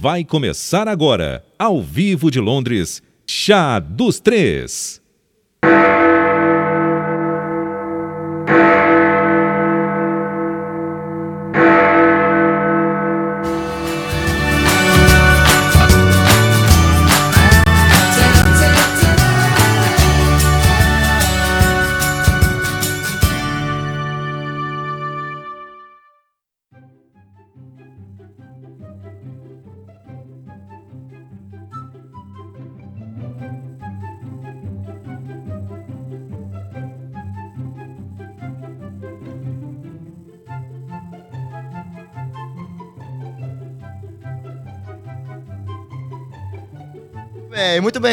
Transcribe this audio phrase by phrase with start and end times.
[0.00, 4.98] Vai começar agora, ao vivo de Londres, Chá dos Três.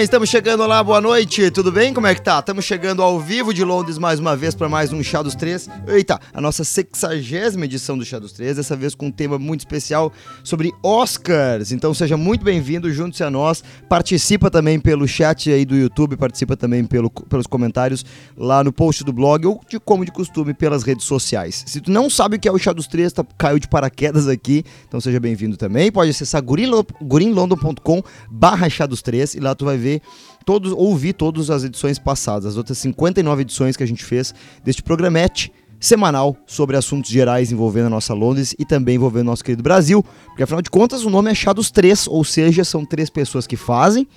[0.08, 1.94] Estamos chegando lá, boa noite, tudo bem?
[1.94, 2.40] Como é que tá?
[2.40, 5.70] Estamos chegando ao vivo de Londres mais uma vez para mais um Chá dos Três.
[5.86, 9.60] Eita, a nossa sexagésima edição do Chá dos Três, dessa vez com um tema muito
[9.60, 10.14] especial
[10.46, 11.74] sobre Oscars.
[11.74, 16.56] Então seja muito bem-vindo, junte-se a nós, participa também pelo chat aí do YouTube, participa
[16.56, 18.06] também pelo, pelos comentários
[18.38, 21.66] lá no post do blog ou, de como de costume, pelas redes sociais.
[21.68, 24.30] Se tu não sabe o que é o Chá dos Três, tá, caiu de paraquedas
[24.30, 25.92] aqui, então seja bem-vindo também.
[25.92, 28.02] Pode acessar gurinlondon.com
[28.32, 29.97] barra Chá dos Três e lá tu vai ver
[30.46, 34.82] todos, ouvir todas as edições passadas, as outras 59 edições que a gente fez deste
[34.84, 39.64] programete semanal sobre assuntos gerais envolvendo a nossa Londres e também envolvendo o nosso querido
[39.64, 43.10] Brasil, porque afinal de contas o nome é Chá dos Três, ou seja, são três
[43.10, 44.08] pessoas que fazem,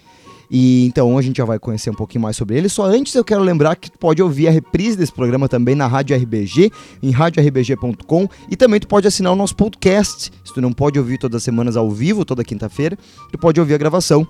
[0.51, 2.69] e então a gente já vai conhecer um pouquinho mais sobre ele.
[2.69, 5.87] Só antes eu quero lembrar que tu pode ouvir a reprise desse programa também na
[5.87, 6.73] Rádio RBG,
[7.03, 10.33] em radiorbg.com, e também tu pode assinar o nosso podcast.
[10.45, 12.99] Se tu não pode ouvir todas as semanas ao vivo, toda quinta-feira,
[13.31, 14.27] tu pode ouvir a gravação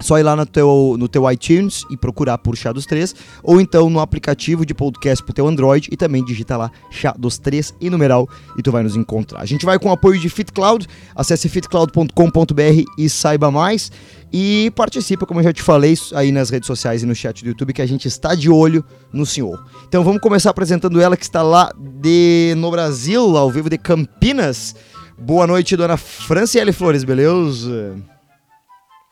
[0.00, 3.60] só ir lá no teu, no teu iTunes e procurar por Chá dos Três, ou
[3.60, 7.74] então no aplicativo de podcast pro teu Android e também digita lá Chá dos Três
[7.80, 9.40] e numeral e tu vai nos encontrar.
[9.40, 13.92] A gente vai com o apoio de FitCloud, acesse fitcloud.com.br e saiba mais.
[14.32, 17.48] E participa, como eu já te falei, aí nas redes sociais e no chat do
[17.48, 19.64] YouTube, que a gente está de olho no senhor.
[19.88, 24.76] Então vamos começar apresentando ela que está lá de no Brasil, ao vivo de Campinas.
[25.18, 27.96] Boa noite, dona Franciele Flores, beleza?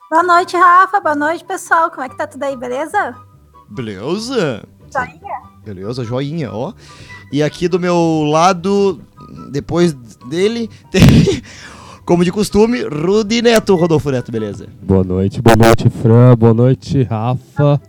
[0.09, 0.99] Boa noite, Rafa.
[0.99, 1.89] Boa noite, pessoal.
[1.91, 3.15] Como é que tá tudo aí, beleza?
[3.69, 4.63] Beleza.
[4.91, 5.41] Joinha?
[5.63, 6.73] Beleza, joinha, ó.
[7.31, 8.99] E aqui do meu lado,
[9.51, 9.93] depois
[10.27, 11.01] dele, tem,
[12.05, 14.67] como de costume, Rudy Neto, Rodolfo Neto, beleza?
[14.81, 16.35] Boa noite, boa noite, Fran.
[16.35, 17.79] Boa noite, Rafa.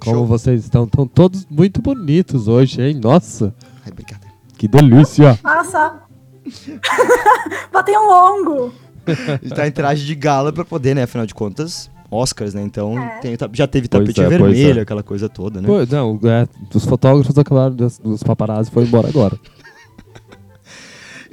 [0.00, 0.26] Como Show.
[0.26, 0.84] vocês estão?
[0.84, 2.98] Estão todos muito bonitos hoje, hein?
[3.00, 3.54] Nossa,
[3.86, 4.34] Ai, brincadeira.
[4.58, 5.38] que delícia.
[5.70, 6.00] Só.
[7.72, 8.72] Botei um longo.
[9.54, 11.02] Tá em traje de gala pra poder, né?
[11.04, 12.62] Afinal de contas, Oscars, né?
[12.62, 13.18] Então É.
[13.20, 14.82] tem- já teve Pois tapete é, pois vermelho, é.
[14.82, 15.66] aquela coisa toda, né?
[15.68, 19.38] Pô, não, é, os fotógrafos acabaram, dos, dos paparazzi foram embora agora.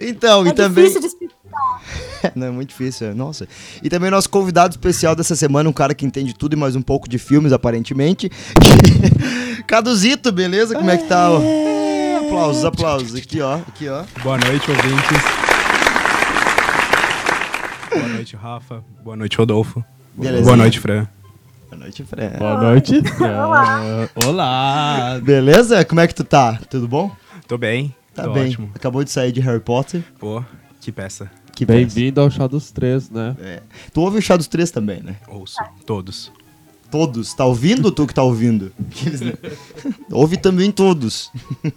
[0.03, 0.83] Então, É e também.
[0.85, 1.35] difícil de explicar.
[2.35, 3.13] Não, é muito difícil, é.
[3.13, 3.47] nossa.
[3.83, 6.81] E também nosso convidado especial dessa semana, um cara que entende tudo e mais um
[6.81, 8.31] pouco de filmes, aparentemente.
[9.67, 10.73] Caduzito, beleza?
[10.75, 11.29] Como é que tá?
[11.31, 11.39] ó?
[12.25, 13.15] Aplausos, aplausos.
[13.15, 13.55] Aqui, ó.
[13.55, 14.03] Aqui, ó.
[14.23, 15.50] Boa noite, ouvintes.
[17.93, 18.83] Boa noite, Rafa.
[19.03, 19.83] Boa noite, Rodolfo.
[20.15, 20.43] Beleza.
[20.43, 21.07] Boa noite, Fran.
[21.69, 22.37] Boa noite, Fred.
[22.37, 23.01] Boa noite.
[23.21, 23.81] Olá.
[23.83, 25.19] É, Olá.
[25.23, 25.85] Beleza?
[25.85, 26.59] Como é que tu tá?
[26.69, 27.09] Tudo bom?
[27.47, 27.95] Tô bem.
[28.13, 28.47] Tá tô bem.
[28.49, 28.71] ótimo.
[28.75, 30.03] Acabou de sair de Harry Potter.
[30.19, 30.43] Pô,
[30.81, 31.31] que peça.
[31.55, 31.65] Que.
[31.65, 33.35] Bem-vindo ao Chá dos Três, né?
[33.39, 33.61] É.
[33.93, 35.15] Tu ouve o Chá dos Três também, né?
[35.27, 35.57] Ouço.
[35.85, 36.31] Todos.
[36.91, 37.33] Todos.
[37.33, 38.71] Tá ouvindo ou tu que tá ouvindo?
[40.11, 41.31] Ouve também todos.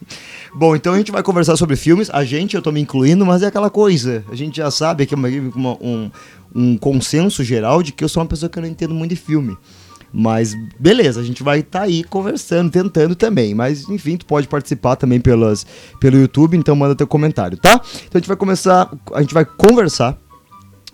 [0.55, 2.11] Bom, então a gente vai conversar sobre filmes.
[2.11, 4.25] A gente, eu tô me incluindo, mas é aquela coisa.
[4.31, 6.11] A gente já sabe que é uma- uma- um,
[6.55, 9.17] um consenso geral de que eu sou uma pessoa que eu não entendo muito de
[9.17, 9.57] filme.
[10.17, 13.53] Mas beleza, a gente vai estar aí conversando, tentando também.
[13.55, 15.67] Mas enfim, tu pode participar também pelas,
[16.01, 17.75] pelo YouTube, então manda teu comentário, tá?
[17.75, 20.17] Então a gente vai começar, a gente vai conversar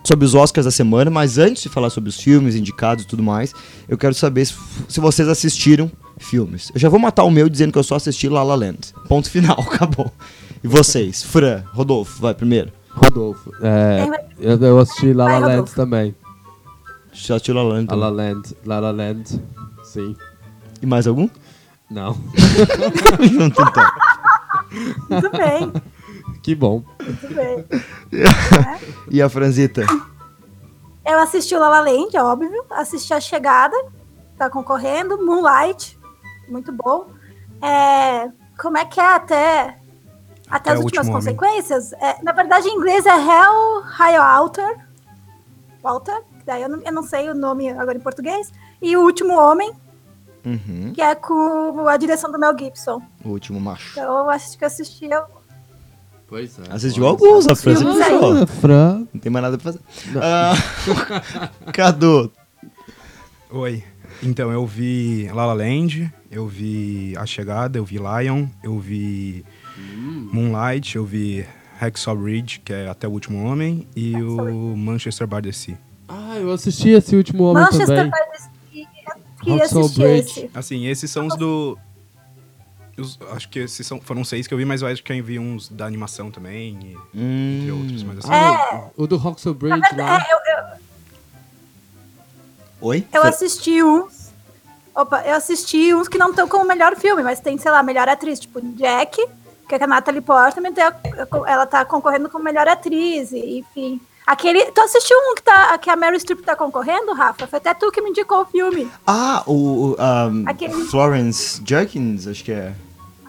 [0.04, 3.22] sobre os Oscars da semana, mas antes de falar sobre os filmes indicados e tudo
[3.22, 3.54] mais,
[3.88, 4.54] eu quero saber se,
[4.88, 6.70] se vocês assistiram filmes.
[6.74, 8.92] Eu já vou matar o meu dizendo que eu só assisti La La Land.
[9.08, 10.12] Ponto final, acabou.
[10.62, 11.22] E vocês?
[11.22, 12.70] Fran, Rodolfo, vai primeiro.
[12.90, 13.52] Rodolfo.
[13.62, 14.06] É,
[14.38, 15.74] eu, eu assisti La La Land Rodolfo.
[15.76, 16.14] também.
[17.12, 17.86] Já assistiu La La Land?
[17.90, 18.08] La La.
[18.08, 18.42] Land.
[18.64, 19.40] La La Land.
[19.84, 20.16] Sim.
[20.82, 21.28] E mais algum?
[21.90, 22.14] Não.
[23.32, 23.90] Junto então.
[25.08, 25.72] Tudo bem,
[26.42, 26.82] Que bom.
[27.20, 27.64] tudo bem.
[29.10, 29.82] E a Franzita?
[31.04, 32.64] Eu assisti o La La Land, é óbvio.
[32.70, 33.76] Assisti A Chegada,
[34.38, 35.18] tá concorrendo.
[35.24, 35.98] Moonlight,
[36.48, 37.08] muito bom.
[37.60, 39.76] É, como é que é até...
[40.48, 41.16] Até, Até as últimas Homem.
[41.20, 41.92] consequências?
[41.94, 44.78] É, na verdade, em inglês é Hell High Alter.
[45.82, 48.52] Walter, daí eu não, eu não sei o nome agora em português.
[48.82, 49.72] E O Último Homem,
[50.44, 50.92] Uhum.
[50.94, 53.00] que é com a direção do Mel Gibson.
[53.24, 53.92] O último macho.
[53.92, 55.08] Então eu acho que eu assisti.
[56.30, 56.62] Pois é.
[56.72, 58.18] Assistiu alguns, a França filmes aí.
[58.18, 58.46] puxou.
[58.46, 59.06] Fran.
[59.12, 59.80] Não tem mais nada pra fazer.
[60.22, 60.54] Ah,
[61.74, 62.30] Cadu,
[63.50, 63.82] Oi.
[64.22, 69.44] Então, eu vi La La Land, eu vi A Chegada, eu vi Lion, eu vi
[70.32, 71.44] Moonlight, eu vi
[71.80, 75.76] Hacksaw Ridge, que é Até o Último Homem, e o Manchester by the Sea.
[76.06, 78.10] Ah, eu assisti esse último homem Manchester também.
[78.10, 80.22] by the Sea, eu queria Hacksaw assistir Bridge.
[80.40, 80.50] esse.
[80.54, 81.78] Assim, esses são os do...
[83.00, 85.24] os- acho que esses são, foram seis que eu vi, mas eu acho que eu
[85.24, 86.78] vi uns da animação também,
[87.14, 87.18] e-
[87.58, 88.02] entre outros.
[88.02, 90.26] Mas assim, É, O do Roxel Bridge é, lá.
[90.30, 90.78] eu, eu,
[92.80, 93.06] oi?
[93.12, 94.30] eu assisti uns.
[94.94, 98.08] Opa, eu assisti uns que não estão como melhor filme, mas tem, sei lá, melhor
[98.08, 99.16] atriz, tipo Jack,
[99.68, 100.94] que é a Natalie Portman, tem a-
[101.46, 104.00] ela tá concorrendo como melhor atriz, e- enfim.
[104.26, 104.64] Aquele.
[104.70, 107.46] Tu assistiu um que, tá, que a Mary Streep tá concorrendo, Rafa?
[107.48, 108.88] Foi até tu que me indicou o filme.
[109.06, 112.72] Ah, o, o, um, Aquele- Florence Jerkins, acho que é.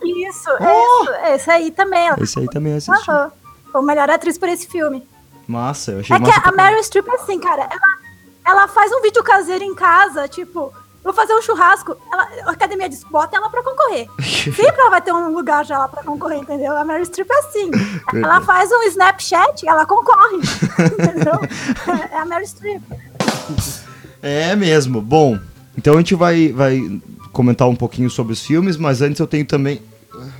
[0.03, 1.03] Isso, Oh!
[1.03, 1.13] isso.
[1.33, 2.09] Esse aí também.
[2.21, 3.09] Esse aí também assisti.
[3.09, 3.31] Aham.
[3.71, 5.07] Foi melhor atriz por esse filme.
[5.47, 6.57] Massa, eu achei É que a caralho.
[6.57, 7.97] Meryl Streep, assim, cara, ela,
[8.45, 11.95] ela faz um vídeo caseiro em casa, tipo, vou fazer um churrasco.
[12.11, 14.07] Ela, a academia diz, bota ela pra concorrer.
[14.21, 16.75] Sempre ela vai ter um lugar já lá pra concorrer, entendeu?
[16.75, 17.71] A Meryl Streep é assim.
[18.13, 20.37] Ela faz um Snapchat, ela concorre.
[20.91, 21.33] entendeu?
[22.11, 22.81] É a Meryl Streep.
[24.21, 25.01] É mesmo.
[25.01, 25.39] Bom,
[25.77, 26.79] então a gente vai, vai
[27.31, 29.81] comentar um pouquinho sobre os filmes, mas antes eu tenho também.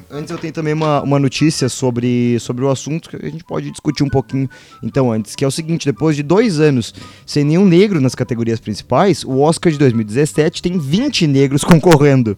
[0.10, 3.72] Antes eu tenho também uma, uma notícia sobre, sobre o assunto que a gente pode
[3.72, 4.50] discutir um pouquinho
[4.84, 6.94] então antes, que é o seguinte, depois de dois anos
[7.26, 12.38] sem nenhum negro nas categorias principais, o Oscar de 2017 tem 20 negros concorrendo.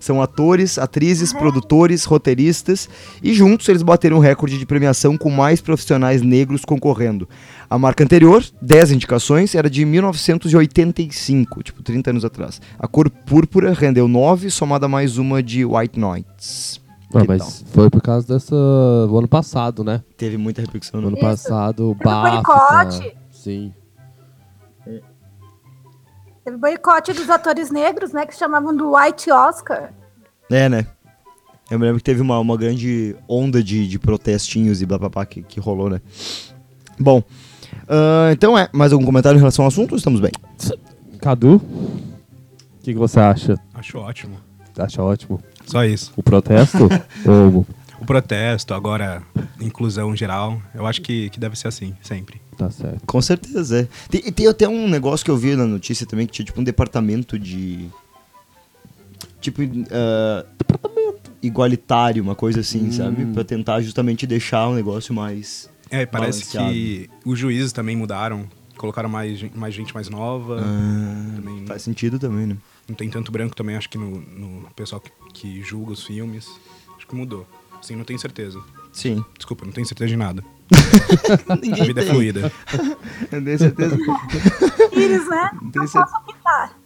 [0.00, 2.88] São atores, atrizes, produtores, roteiristas
[3.22, 7.28] e juntos eles bateram o recorde de premiação com mais profissionais negros concorrendo.
[7.68, 12.62] A marca anterior, 10 indicações, era de 1985, tipo 30 anos atrás.
[12.78, 16.79] A cor púrpura rendeu 9, somada mais uma de White Nights.
[17.12, 18.54] Ah, mas foi por causa dessa.
[18.54, 20.02] O ano passado, né?
[20.16, 21.26] Teve muita repercussão No ano no Isso.
[21.26, 23.16] passado, o Teve boicote.
[23.32, 23.72] Sim.
[26.44, 29.92] Teve boicote dos atores negros, né, que chamavam do White Oscar.
[30.50, 30.86] É, né?
[31.70, 35.08] Eu me lembro que teve uma, uma grande onda de, de protestinhos e blá blá
[35.08, 36.00] blá que, que rolou, né?
[36.98, 37.22] Bom,
[37.88, 40.32] ah, então é, mais algum comentário em relação ao assunto ou estamos bem?
[41.20, 43.58] Cadu, o que, que você acha?
[43.74, 44.36] acho ótimo.
[44.78, 45.40] Acha ótimo?
[45.66, 46.12] Só isso.
[46.16, 46.88] O protesto?
[47.26, 47.66] Ou.
[48.00, 49.22] O protesto, agora,
[49.60, 52.40] inclusão geral, eu acho que, que deve ser assim, sempre.
[52.56, 53.02] Tá certo.
[53.06, 53.88] Com certeza, é.
[54.08, 56.64] Tem, tem até um negócio que eu vi na notícia também, que tinha tipo um
[56.64, 57.88] departamento de...
[59.40, 59.60] Tipo,
[59.90, 60.46] ah,
[61.42, 63.26] igualitário, uma coisa assim, sabe?
[63.26, 65.68] Pra tentar justamente deixar o negócio mais...
[65.90, 66.72] É, parece Balanceado.
[66.72, 68.46] que os juízes também mudaram,
[68.76, 70.60] colocaram mais, mais gente mais nova.
[70.62, 72.56] Ah, também faz sentido também, né?
[72.88, 76.48] Não tem tanto branco também, acho que no, no pessoal que, que julga os filmes.
[76.96, 77.46] Acho que mudou.
[77.82, 78.60] Sim, não tenho certeza.
[78.92, 79.24] Sim.
[79.36, 80.44] Desculpa, não tenho certeza de nada.
[81.48, 82.12] A Ninguém vida é tem.
[82.12, 82.52] fluida.
[83.32, 83.96] Eu tenho certeza.
[84.92, 85.50] Pires, né?
[85.72, 86.76] Tem Não posso pintar.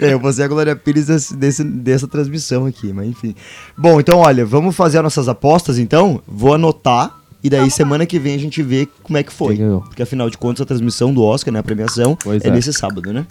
[0.00, 3.34] É, eu vou ser a Glória Pires desse, desse- dessa transmissão aqui, mas enfim.
[3.76, 6.22] Bom, então olha, vamos fazer as nossas apostas então.
[6.28, 9.56] Vou anotar e daí semana que vem a gente vê como é que foi.
[9.86, 12.50] Porque afinal de contas a transmissão do Oscar, né, a premiação, Pois é, é.
[12.50, 13.26] nesse sábado, né?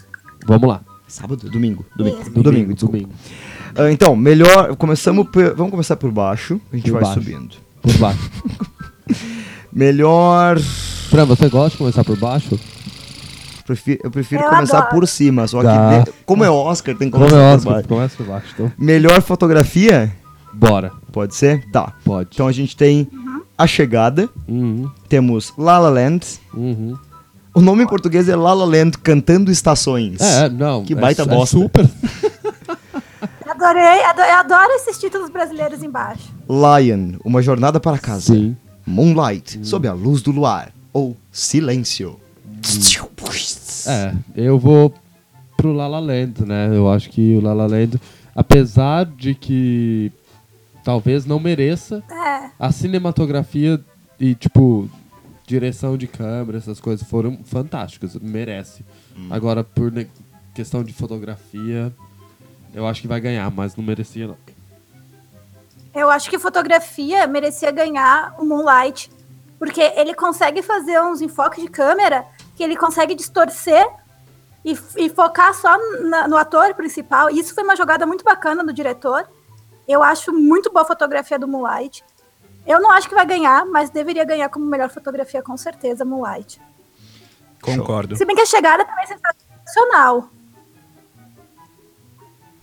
[0.46, 0.82] Vamos lá.
[1.08, 1.50] Sábado?
[1.50, 1.86] Domingo.
[1.96, 2.20] Domingo.
[2.36, 2.98] No domingo, desculpa.
[2.98, 3.14] domingo.
[3.76, 4.76] Ah, então, melhor.
[4.76, 6.60] Começamos por- vamos começar por baixo.
[6.72, 7.22] A gente Por vai baixo.
[7.24, 7.56] subindo.
[7.82, 8.32] Por baixo.
[9.72, 10.60] Melhor.
[10.60, 12.60] Fran, você gosta de começar por baixo?
[13.66, 14.96] Prefiro, eu prefiro Eu começar adoro.
[14.96, 16.00] por cima, só que Tá.
[16.00, 17.74] de- como é Oscar, tem que Como começar é por Oscar?
[17.74, 17.88] baixo.
[17.88, 18.72] Começa por baixo, então.
[18.78, 20.14] Melhor fotografia?
[20.54, 20.92] Bora.
[21.12, 21.64] Pode ser?
[21.72, 21.94] Tá.
[22.04, 22.30] Pode.
[22.34, 23.08] Então a gente tem
[23.58, 24.90] A Chegada, Uhum.
[25.10, 26.26] temos La La Land.
[26.54, 26.96] Uhum.
[27.58, 30.22] O nome em português é La La Land Cantando Estações.
[30.22, 30.84] É, não.
[30.84, 31.58] Que é baita su- bosta.
[31.58, 31.90] É super.
[33.50, 36.32] Adorei, ado- eu adoro esses títulos brasileiros embaixo.
[36.48, 38.34] Lion, Uma Jornada para Casa.
[38.34, 38.56] Sim.
[38.86, 40.72] Moonlight, Sob a Luz do Luar.
[40.94, 42.20] Ou Silêncio.
[43.88, 44.94] É, eu vou
[45.56, 46.70] pro La La Land, né?
[46.72, 48.00] Eu acho que o La La Land,
[48.36, 50.12] apesar de que
[50.84, 53.80] talvez não mereça, É, a cinematografia
[54.20, 54.88] e, tipo,
[55.52, 58.86] direção de câmera, essas coisas foram fantásticas, merece.
[59.32, 59.92] Agora, por
[60.54, 61.92] questão de fotografia,
[62.74, 64.38] eu acho que vai ganhar, mas não merecia, não.
[65.96, 69.10] eu acho que fotografia merecia ganhar o Moonlight,
[69.58, 72.26] porque ele consegue fazer uns enfoques de câmera
[72.56, 73.88] que ele consegue distorcer
[74.66, 77.30] e, e focar só na- no ator principal.
[77.30, 79.28] Isso foi uma jogada muito bacana do diretor.
[79.88, 82.04] Eu acho muito boa a fotografia do Moonlight.
[82.68, 86.60] Eu não acho que vai ganhar, mas deveria ganhar como melhor fotografia, com certeza, Moonlight.
[87.62, 88.16] Concordo.
[88.18, 90.30] Se bem que a chegada também é sensacional.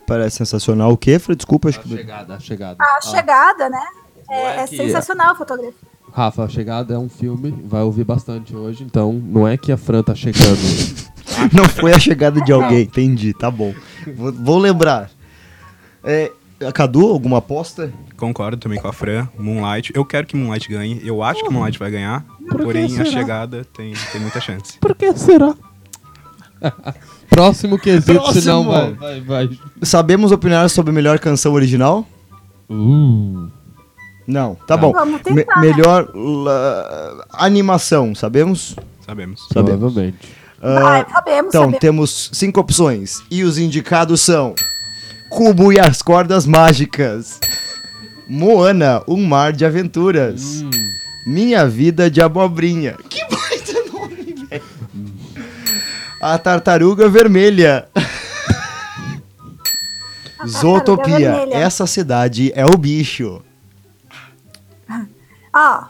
[0.07, 0.91] Parece sensacional.
[0.91, 1.37] O quê, Fred?
[1.37, 1.89] Desculpa, acho A que...
[1.89, 2.77] chegada, a chegada.
[2.83, 3.83] A Ah, chegada, né?
[4.29, 5.73] É, é que- sensacional a fotografia.
[6.13, 9.77] Rafa, a chegada é um filme, vai ouvir bastante hoje, então não é que a
[9.77, 11.05] Fran tá chegando.
[11.51, 13.73] Não foi a chegada de alguém, entendi, tá bom.
[14.15, 15.11] Vou, vou lembrar.
[16.01, 16.31] É,
[16.65, 17.91] a Cadu, alguma aposta?
[18.17, 19.27] Concordo também com a Fran.
[19.37, 19.91] Moonlight.
[19.95, 21.01] Eu quero que Moonlight ganhe.
[21.03, 22.25] Eu acho que Moonlight vai ganhar.
[22.49, 24.77] Por Porém, a chegada tem, tem muita chance.
[24.79, 25.53] Por que será?
[27.29, 28.41] Próximo quesito, Próximo.
[28.41, 29.49] senão vai, vai, vai.
[29.81, 32.05] Sabemos opinar sobre melhor canção original?
[32.69, 33.49] Uh,
[34.25, 34.91] Não, tá bom.
[34.93, 38.75] Vamos tentar, Me- melhor la- animação, sabemos?
[39.05, 39.41] Sabemos.
[39.49, 40.17] provavelmente.
[40.61, 41.79] Vai, sabemos, Então, sabemos.
[41.79, 43.21] temos cinco opções.
[43.29, 44.55] E os indicados são
[45.35, 47.41] Cubo e as Cordas Mágicas,
[48.25, 50.63] Moana, Um Mar de Aventuras,
[51.27, 52.95] Minha Vida de Abobrinha.
[53.09, 54.63] Que baita nome, velho.
[56.21, 57.89] A Tartaruga Vermelha.
[60.39, 61.53] A Zootopia, Vermelha.
[61.53, 63.41] essa cidade é o bicho.
[65.53, 65.83] Ó,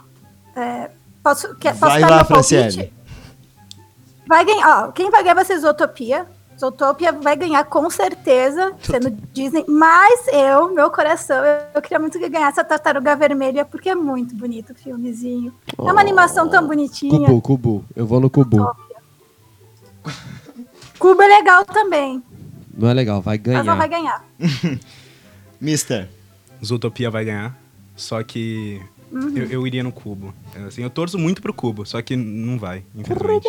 [0.56, 0.90] é,
[1.22, 2.92] posso, quer, posso Vai dar lá, Franciele.
[4.28, 6.26] Vai ganhar, ó, quem vai ganhar vai ser Zootopia.
[6.60, 12.18] Zootopia vai ganhar com certeza, sendo Disney, mas eu, meu coração, eu, eu queria muito
[12.18, 15.54] que ganhasse a Tartaruga Vermelha, porque é muito bonito o filmezinho.
[15.78, 17.28] É uma animação tão bonitinha.
[17.28, 17.86] Cubu, Cubu.
[17.96, 18.58] Eu vou no Cubu.
[20.98, 22.24] Cuba é legal também,
[22.76, 24.24] Não é legal, vai mas não vai ganhar.
[24.40, 24.80] ganhar.
[25.60, 26.10] Mister.
[26.64, 27.58] Zootopia vai ganhar.
[27.96, 28.82] Só que
[29.12, 29.38] Uhum.
[29.38, 30.34] eu, eu iria no Cubo.
[30.68, 33.48] Assim, eu torço muito pro Cubo, só que não vai, infelizmente.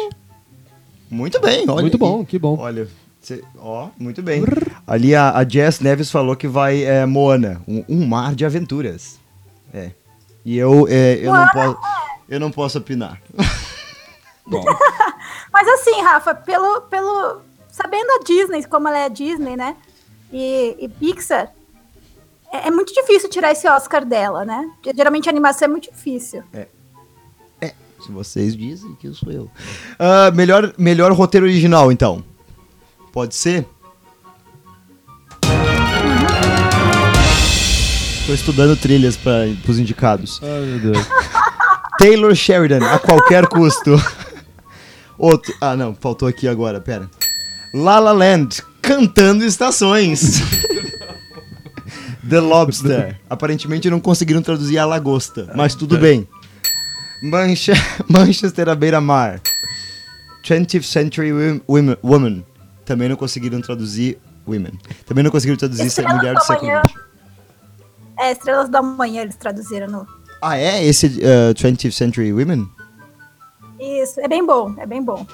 [1.11, 1.83] Muito bem, olha.
[1.83, 2.57] Muito bom, que bom.
[2.59, 2.89] Olha,
[3.21, 4.45] cê- ó, muito bem.
[4.87, 9.19] Ali a, a Jess Neves falou que vai é, Moana, um, um mar de aventuras.
[9.73, 9.91] É.
[10.45, 11.79] E eu, é, eu, não posso,
[12.29, 13.21] eu não posso opinar.
[15.53, 17.41] Mas assim, Rafa, pelo, pelo.
[17.71, 19.77] Sabendo a Disney, como ela é a Disney, né?
[20.33, 21.53] E, e Pixar,
[22.53, 24.71] é, é muito difícil tirar esse Oscar dela, né?
[24.95, 26.43] Geralmente a animação é muito difícil.
[28.05, 29.51] Se vocês dizem que eu sou eu.
[29.99, 32.23] Ah, melhor, melhor roteiro original, então.
[33.13, 33.67] Pode ser?
[38.27, 40.41] Tô estudando trilhas para os indicados.
[40.43, 41.07] Ai, meu Deus.
[41.99, 44.01] Taylor Sheridan, a qualquer custo.
[45.17, 45.55] Outro.
[45.61, 47.09] Ah, não, faltou aqui agora, pera.
[47.73, 50.43] La La Land, cantando estações.
[52.29, 53.21] The Lobster.
[53.31, 56.27] Aparentemente não conseguiram traduzir a lagosta, mas tudo bem.
[57.23, 57.73] Mancha,
[58.09, 59.41] Manchester à beira-mar.
[60.43, 62.45] 20th Century Wom- Women, Woman.
[62.85, 64.79] Também não conseguiram traduzir Women.
[65.07, 66.83] Também não conseguiram traduzir Estrelas Mulher do do século Amanhã.
[66.87, 67.01] XX.
[68.19, 70.07] É, Estrelas da Manhã eles traduziram no.
[70.41, 70.85] Ah, é?
[70.85, 72.69] Esse uh, 20th Century Women?
[73.81, 75.27] Isso, é bem bom, é bem bom.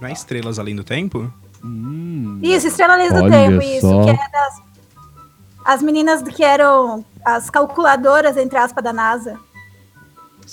[0.00, 1.30] Não é Estrelas Além do Tempo?
[1.62, 4.04] Hum, Isso, Estrela Além do Tempo, isso, só.
[4.04, 4.62] que é das.
[5.64, 9.38] As meninas que eram as calculadoras, entre aspas, da NASA.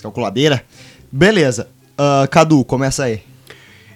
[0.01, 0.63] Calculadeira?
[1.11, 1.69] Beleza.
[1.97, 3.21] Ah, Cadu, começa aí.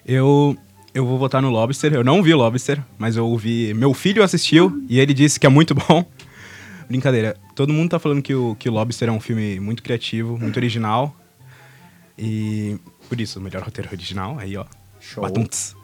[0.05, 0.57] Eu,
[0.93, 1.93] eu vou votar no Lobster.
[1.93, 3.73] Eu não vi o Lobster, mas eu ouvi.
[3.73, 6.05] Meu filho assistiu e ele disse que é muito bom.
[6.87, 7.37] Brincadeira.
[7.53, 10.57] Todo mundo tá falando que o, que o Lobster é um filme muito criativo, muito
[10.57, 11.15] original.
[12.17, 12.77] E
[13.07, 14.37] por isso, o melhor roteiro original.
[14.39, 14.65] Aí, ó.
[14.99, 15.21] Show.
[15.21, 15.75] Batunts.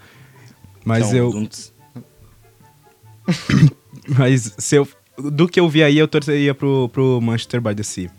[0.84, 1.32] Mas eu.
[1.32, 1.74] Dunts.
[4.08, 4.88] Mas se eu.
[5.18, 8.12] Do que eu vi aí, eu torceria pro, pro Manchester by the Sea.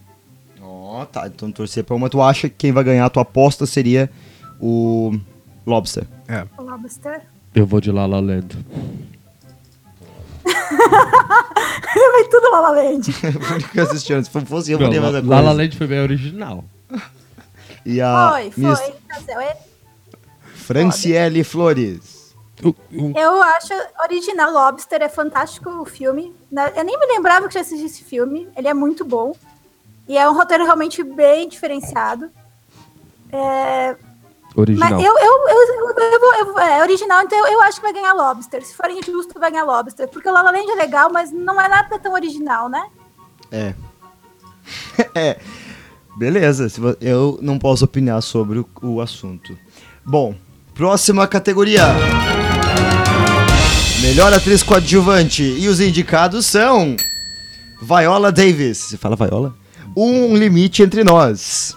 [1.00, 1.26] Ó, tá.
[1.26, 2.09] Então torcer pra uma.
[2.09, 4.11] Tu acha que quem vai ganhar a tua aposta seria
[4.61, 5.12] o
[5.67, 6.05] Lobster?
[6.29, 6.47] É.
[6.59, 7.23] O Lobster.
[7.55, 8.57] eu vou de La La Land.
[12.12, 13.12] Vai tudo La La Land.
[13.62, 14.25] Porque assistindo.
[14.25, 15.53] Se fosse eu, Não, faria a La.
[15.53, 16.65] Land foi bem original.
[17.85, 18.95] E a Foi, foi.
[19.35, 19.57] Eu-
[20.55, 22.35] Franciele Flores.
[23.15, 23.73] Eu acho
[24.05, 26.35] original Lobster, é fantástico o filme.
[26.50, 28.49] Na- Eu nem me lembrava que já assisti esse filme.
[28.57, 29.35] Ele é muito bom.
[30.09, 32.31] E é um roteiro realmente bem diferenciado.
[33.33, 33.97] É,
[34.55, 34.91] original.
[34.93, 37.93] mas eu, eu, eu, eu vou- eu é original, então eu, eu acho que vai
[37.93, 38.65] ganhar Lobster.
[38.65, 40.09] Se for injusto, vai ganhar Lobster.
[40.09, 42.87] Porque o La La Land é legal, mas não é nada tão original, né?
[43.51, 43.75] É.
[45.15, 45.41] é.
[46.17, 46.69] Beleza.
[47.01, 49.59] Eu não posso opinar sobre o, o assunto.
[50.05, 50.35] Bom,
[50.75, 51.83] próxima categoria.
[54.01, 55.43] Melhor atriz coadjuvante.
[55.43, 56.97] E os indicados são.
[57.83, 58.79] Viola Davis.
[58.79, 59.55] Você fala Viola?
[59.99, 61.75] Um Limite Entre Nós.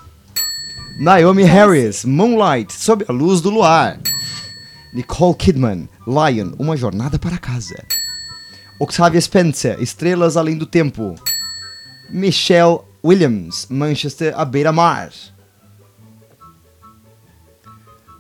[1.00, 3.98] Naomi Harris, Moonlight, Sob a Luz do Luar.
[4.94, 7.82] Nicole Kidman, Lion, Uma Jornada para Casa.
[8.78, 11.16] Octavia Spencer, Estrelas Além do Tempo.
[12.10, 15.12] Michelle Williams, Manchester à beira-mar.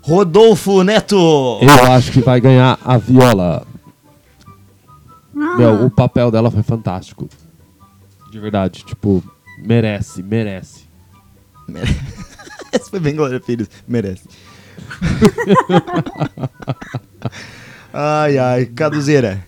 [0.02, 1.60] Rodolfo Neto.
[1.62, 3.68] Eu acho que vai ganhar a Viola.
[5.34, 7.28] Meu, o papel dela foi fantástico.
[8.32, 9.22] De verdade, tipo,
[9.60, 10.88] Merece, merece.
[12.72, 13.70] Esse foi bem Glória Pires.
[13.88, 14.28] Merece.
[17.94, 18.66] ai, ai.
[18.68, 19.44] Caduzeira.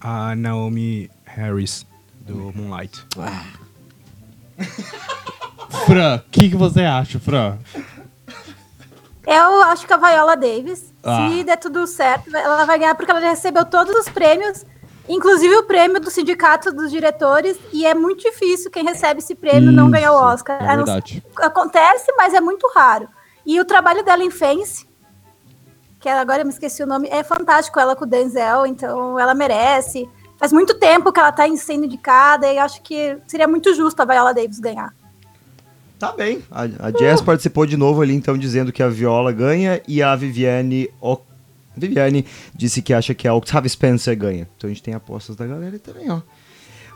[0.00, 1.86] A Naomi Harris,
[2.20, 3.04] do Moonlight.
[5.86, 7.58] Fran, o que, que você acha, Fran?
[9.26, 11.28] Eu acho que a Viola Davis, Ah.
[11.30, 14.64] se der tudo certo, ela vai ganhar porque ela já recebeu todos os prêmios,
[15.08, 19.72] inclusive o prêmio do Sindicato dos Diretores, e é muito difícil quem recebe esse prêmio
[19.72, 20.62] não ganhar o Isso, Oscar.
[20.62, 21.22] é verdade.
[21.36, 23.08] Acontece, mas é muito raro.
[23.44, 24.86] E o trabalho dela em Fence,
[26.00, 29.34] que agora eu me esqueci o nome, é fantástico ela com o Denzel, então ela
[29.34, 30.08] merece.
[30.36, 34.04] Faz muito tempo que ela tá sendo indicada e acho que seria muito justo a
[34.04, 34.94] Viola Davis ganhar.
[35.98, 36.44] Tá bem.
[36.50, 40.14] A, a Jess participou de novo ali, então, dizendo que a Viola ganha e a
[40.14, 40.90] Viviane.
[41.00, 41.18] O...
[41.76, 44.48] Viviane disse que acha que a Octavia Spencer ganha.
[44.56, 46.20] Então a gente tem apostas da galera também, ó.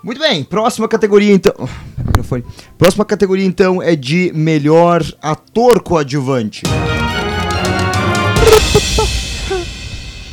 [0.02, 1.54] Muito bem, próxima categoria então.
[1.98, 2.42] Microfone.
[2.78, 6.62] Próxima categoria então é de melhor ator coadjuvante.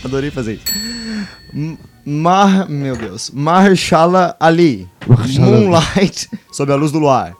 [0.03, 1.77] Adorei fazer isso.
[2.05, 5.65] Mar, meu Deus, Mahershala Ali, Mahershala Ali.
[5.65, 7.35] Moonlight, sob a luz do luar.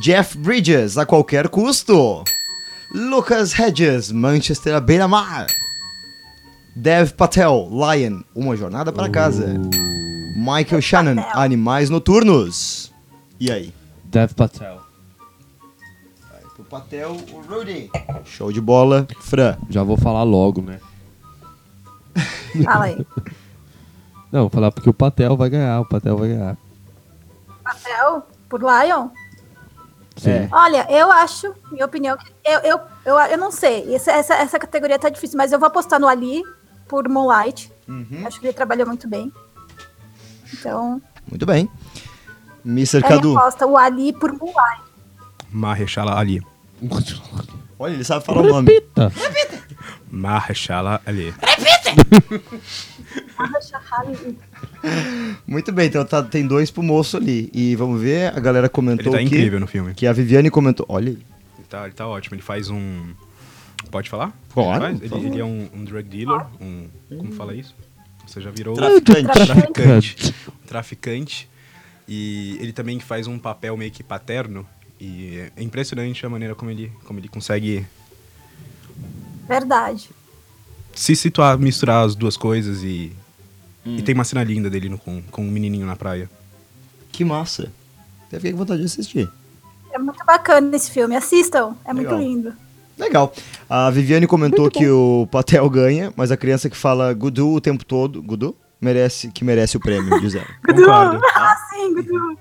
[0.00, 2.22] Jeff Bridges, a qualquer custo.
[2.94, 5.46] Lucas Hedges, Manchester à beira-mar.
[6.76, 9.46] Dev Patel, Lion, Uma Jornada para Casa.
[10.36, 11.40] Michael Shannon, Patel.
[11.40, 12.92] Animais Noturnos.
[13.38, 13.74] E aí?
[14.04, 14.80] Dev Patel.
[16.30, 17.90] Vai pro Patel, o Rudy.
[18.24, 19.58] Show de bola, Fran.
[19.68, 20.80] Já vou falar logo, né?
[22.64, 23.06] Fala aí.
[24.30, 26.56] Não, vou falar porque o Patel vai ganhar, o Patel vai ganhar.
[27.64, 29.08] Papel por Lion?
[30.16, 30.30] Sim.
[30.30, 30.48] É.
[30.52, 33.92] Olha, eu acho, minha opinião, que eu, eu, eu, eu não sei.
[33.94, 36.42] Essa, essa, essa categoria tá difícil, mas eu vou apostar no Ali
[36.90, 37.70] por Moonlight.
[37.88, 38.26] Uhum.
[38.26, 39.32] Acho que ele trabalhou muito bem.
[40.52, 41.68] Então, Muito bem.
[42.66, 42.98] Mr.
[42.98, 43.38] é Cadu.
[43.38, 44.82] aposta, o Ali por Moonlight.
[45.52, 46.42] Mahershala Ali.
[47.78, 48.72] Olha, ele sabe falar o nome.
[48.72, 49.12] Repita.
[50.10, 51.32] Mahershala Ali.
[53.92, 54.38] Ali.
[55.46, 57.50] Muito bem, então tá- tem dois pro moço ali.
[57.54, 59.94] E vamos ver, a galera Ele comentou tá que, incrível no filme.
[59.94, 60.86] que a Viviane comentou.
[60.88, 61.18] Olha aí.
[61.58, 62.34] Ele tá, ele tá ótimo.
[62.36, 63.12] Ele faz um.
[63.90, 64.32] Pode falar?
[64.54, 65.12] Pode, Ele, faz?
[65.12, 66.46] ele, ele é um, um drug dealer.
[66.60, 67.74] Um, como fala isso?
[68.26, 69.24] Você já virou Traficante.
[69.32, 70.34] traficante.
[70.66, 71.50] Traficante.
[72.08, 74.66] E ele também faz um papel meio que paterno.
[75.00, 77.84] E é impressionante a maneira como ele, como ele consegue
[79.48, 80.10] Verdade.
[80.94, 83.12] se situar, misturar as duas coisas e.
[83.84, 86.28] E tem uma cena linda dele no- com, com um menininho na praia.
[87.10, 87.72] Que massa.
[88.26, 89.28] Até fiquei com vontade de assistir.
[89.90, 91.16] É muito bacana esse filme.
[91.16, 91.74] Assistam.
[91.84, 92.20] É muito Legal.
[92.20, 92.52] lindo.
[93.00, 93.32] Legal.
[93.68, 97.84] A Viviane comentou que o Patel ganha, mas a criança que fala Gudu o tempo
[97.84, 100.44] todo, Gudu, merece, que merece o prêmio, ela.
[100.66, 101.20] Concordo.
[101.34, 102.12] Ah, sim, Gudu.
[102.12, 102.38] Muito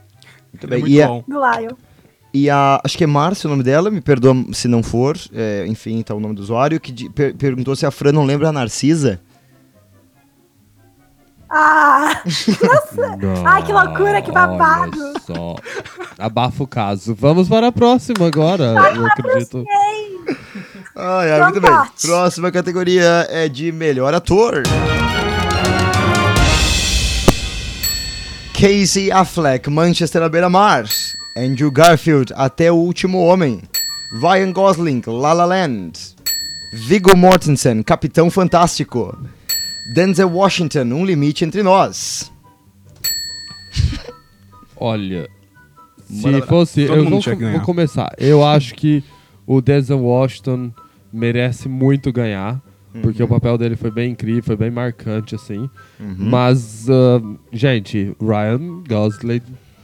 [0.63, 0.79] Ele é bem.
[0.81, 1.23] muito E a, bom.
[1.27, 1.71] Do Lion.
[2.33, 5.65] e a- acho que é Márcia o nome dela, me perdoa se não for, é,
[5.67, 8.51] enfim, tá o nome do usuário, que per- perguntou se a Fran não lembra a
[8.51, 9.21] Narcisa.
[11.51, 13.17] Ah, nossa.
[13.45, 14.91] Ai, que loucura, que babado.
[15.01, 15.55] Olha só.
[16.17, 17.15] Abafa o caso.
[17.15, 19.63] Vamos para a próxima agora, eu acredito.
[20.95, 21.71] Ai, ai, muito bem.
[22.01, 24.63] Próxima categoria é de melhor ator.
[28.53, 30.85] Casey Affleck, Manchester à beira-mar.
[31.37, 33.61] Andrew Garfield, Até o Último Homem.
[34.11, 35.93] Ryan Gosling, La La Land.
[36.73, 39.17] Viggo Mortensen, Capitão Fantástico.
[39.93, 42.31] Denzel Washington, Um Limite Entre Nós.
[44.75, 45.29] Olha,
[46.09, 48.13] se fosse, Todo eu mundo vou, tinha que vou começar.
[48.17, 49.03] Eu acho que
[49.51, 50.71] o Denzel Washington
[51.11, 52.61] merece muito ganhar,
[53.01, 53.31] porque o Uhum.
[53.31, 55.67] papel dele foi bem incrível, foi bem marcante, assim.
[55.99, 56.15] Uhum.
[56.19, 57.19] Mas, ah,
[57.51, 59.41] gente, Ryan Gosling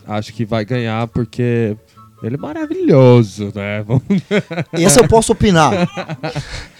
[0.07, 1.75] acho que vai ganhar porque
[2.21, 3.83] ele é maravilhoso, né?
[3.87, 3.99] O
[4.79, 5.71] Esse eu posso opinar.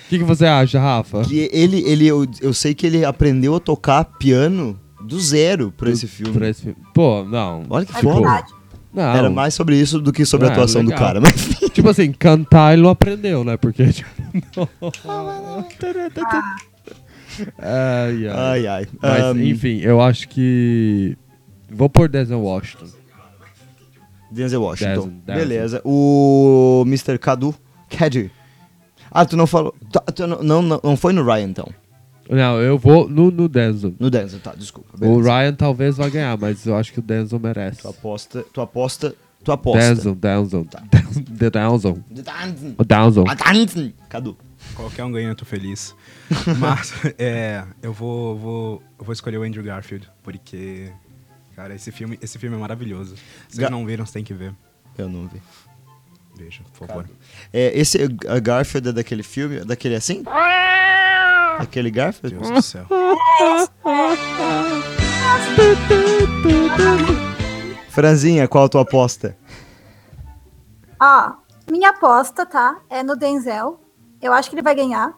[0.10, 1.22] que, que você acha, Rafa?
[1.24, 5.90] que ele, ele, eu, eu sei que ele aprendeu a tocar piano do zero pra
[5.90, 6.34] esse filme.
[6.34, 6.78] Pra esse filme.
[6.94, 7.64] Pô, não.
[7.70, 8.16] Olha que É foda.
[8.16, 8.54] verdade.
[8.96, 9.14] Não.
[9.16, 11.06] Era mais sobre isso do que sobre a É, atuação do legal.
[11.08, 11.20] cara.
[11.22, 11.34] Mas.
[11.76, 13.58] Tipo assim, cantar ele não aprendeu, né?
[13.58, 13.92] Porque.
[13.92, 14.10] tipo,
[17.60, 18.34] ai, ai.
[18.34, 18.88] Ai, ai.
[19.02, 21.18] Mas, Ahn, enfim, eu acho que.
[21.70, 22.88] Vou por Denzel Washington.
[24.32, 24.94] Denzel Washington.
[24.94, 25.36] Denzel, Denzel.
[25.48, 25.82] Beleza.
[25.84, 27.18] O Mr.
[27.20, 27.54] Cadu.
[27.90, 28.30] Cadu.
[29.12, 29.74] Ah, tu não falou.
[29.92, 31.68] tu- tu não, não- não foi no Ryan, então.
[32.30, 33.94] Não, eu vou no, no Denzel.
[34.00, 34.90] No Denzel, tá, desculpa.
[34.96, 35.32] O beleza.
[35.32, 37.82] Ryan talvez vai ganhar, mas eu acho que o Denzel merece.
[37.82, 38.46] Tu aposta.
[38.52, 39.16] Tu aposta.
[39.44, 39.80] Tu aposta.
[39.96, 40.66] Denzel, Denzel.
[40.66, 40.82] Tá.
[41.38, 42.04] The Denzel.
[42.10, 42.76] Denzel.
[42.78, 43.24] O Denzel.
[43.28, 43.94] Ah, Denzel.
[44.10, 44.38] Cadu.
[44.74, 45.96] Qualquer um ganha, eu tô feliz.
[46.60, 50.92] Mas, é, eu vou, vou, eu vou escolher o Andrew Garfield, porque,
[51.56, 53.16] cara, esse filme, esse filme é maravilhoso.
[53.16, 53.22] Se
[53.58, 54.54] vocês Ga- não viram, vocês têm que ver.
[54.98, 55.40] Eu não vi.
[56.36, 57.06] Veja, por favor.
[57.54, 58.00] É, esse
[58.42, 60.24] Garfield é daquele filme, daquele assim?
[61.60, 62.38] Aquele Garfield?
[62.38, 62.86] Deus do céu.
[67.90, 69.38] Franzinha, qual a tua aposta?
[71.02, 71.34] Ó,
[71.72, 72.80] minha aposta, tá?
[72.90, 73.80] É no Denzel.
[74.22, 75.14] Eu acho que ele vai ganhar.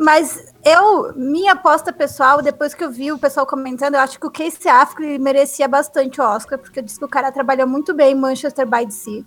[0.00, 4.26] Mas eu, minha aposta pessoal, depois que eu vi o pessoal comentando, eu acho que
[4.26, 7.94] o Casey Affleck merecia bastante o Oscar, porque eu disse que o cara trabalhou muito
[7.94, 9.24] bem em Manchester by the Sea.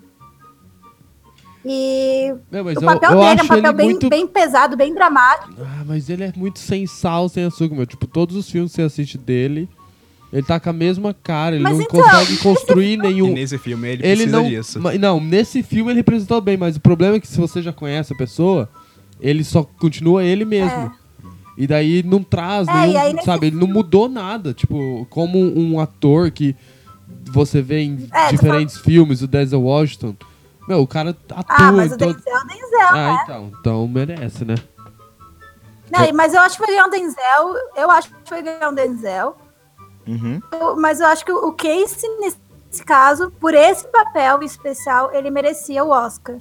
[1.65, 4.09] E Não, mas o eu, papel eu dele é um papel bem, muito...
[4.09, 5.53] bem pesado, bem dramático.
[5.59, 7.85] Ah, mas ele é muito sem sal, sem açúcar, meu.
[7.85, 9.67] Tipo, todos os filmes que você assiste dele,
[10.31, 13.33] ele tá com a mesma cara, ele Mas não então, consegue construir E nenhum...
[13.33, 14.79] nesse filme ele, Ele precisa não, disso.
[14.99, 18.13] não, nesse filme ele representou bem, mas o problema é que se você já conhece
[18.13, 18.69] a pessoa,
[19.19, 20.91] ele só continua ele mesmo.
[21.57, 25.77] E daí não traz É, nenhum, e sabe, ele não mudou nada, tipo, como um
[25.77, 26.55] ator que
[27.33, 30.15] você vê em É, diferentes filmes, o Denzel Washington,
[30.69, 32.87] meu, o cara atua Ah, mas o todo- Denzel é o Denzel, né?
[32.93, 34.55] Ah, então, então merece, né?
[35.91, 37.55] Não, mas eu acho que vai ganhar um Denzel.
[37.75, 39.35] Eu acho que vai ganhar um Denzel.
[40.07, 40.39] Uhum.
[40.51, 45.83] Eu- mas eu acho que o Casey, nesse caso, por esse papel especial, ele merecia
[45.83, 46.37] o Oscar.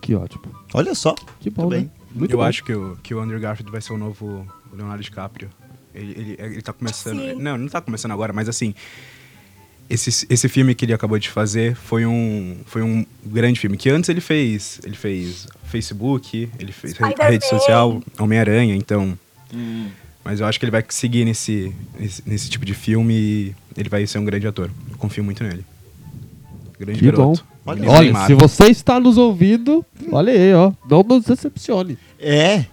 [0.00, 0.44] Que ótimo.
[0.72, 1.14] Olha só.
[1.40, 1.84] Que bom, Muito bem.
[1.84, 1.90] né?
[2.12, 2.44] Muito eu bom.
[2.44, 5.50] acho que o, que o Andrew Garfield vai ser o novo Leonardo DiCaprio.
[5.94, 7.18] Ele, ele, ele tá começando.
[7.18, 7.34] Sim.
[7.34, 8.74] Não, não tá começando agora, mas assim.
[9.90, 13.76] Esse, esse filme que ele acabou de fazer foi um, foi um grande filme.
[13.76, 14.80] Que antes ele fez.
[14.84, 17.28] Ele fez Facebook, ele fez Spider-Man.
[17.28, 19.18] rede social, Homem-Aranha, então.
[20.24, 23.88] Mas eu acho que ele vai seguir nesse, nesse, nesse tipo de filme e ele
[23.88, 24.70] vai ser um grande ator.
[24.90, 25.64] Eu confio muito nele.
[26.78, 27.16] Grande Que bom.
[27.32, 27.44] garoto.
[27.66, 28.26] Olha, Menino Olha, animado.
[28.26, 30.72] se você está nos ouvindo, olha aí, ó.
[30.88, 31.98] Não nos decepcione.
[32.18, 32.64] É.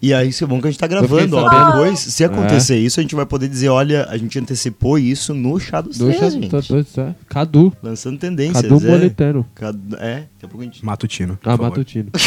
[0.00, 1.72] E aí, isso é bom que a gente tá gravando, ó.
[1.72, 5.58] Depois, se acontecer isso, a gente vai poder dizer, olha, a gente antecipou isso no
[5.58, 6.50] chá dos Do três, Cadu, gente.
[6.50, 7.14] tá doido, é.
[7.28, 7.72] Cadu.
[7.82, 9.10] Lançando tendências, Cadu é.
[9.54, 10.84] Cadu- É, daqui a pouco a gente...
[10.84, 11.38] Matutino.
[11.44, 11.56] Ah.
[11.56, 12.10] Matutino.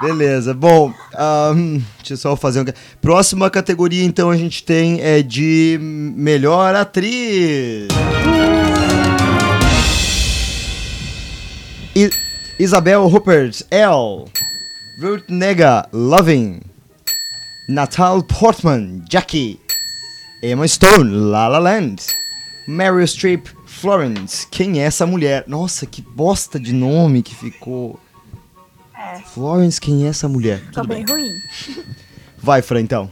[0.00, 2.64] Beleza, bom, ahn, deixa eu só fazer um...
[3.00, 7.88] Próxima categoria, então, a gente tem é de melhor atriz.
[12.58, 14.24] Isabel Huppert, Elle.
[15.00, 16.60] Ruth Nega, Loving.
[17.68, 19.60] Natal Portman, Jackie.
[20.42, 22.02] Emma Stone, La La Land.
[22.66, 24.46] Meryl Streep, Florence.
[24.50, 25.44] Quem é essa mulher?
[25.46, 27.98] Nossa, que bosta de nome que ficou.
[29.34, 30.60] Florence, quem é essa mulher?
[30.72, 31.14] Tô Tudo bem bem.
[31.16, 31.30] ruim.
[32.38, 33.10] Vai, Fran, então.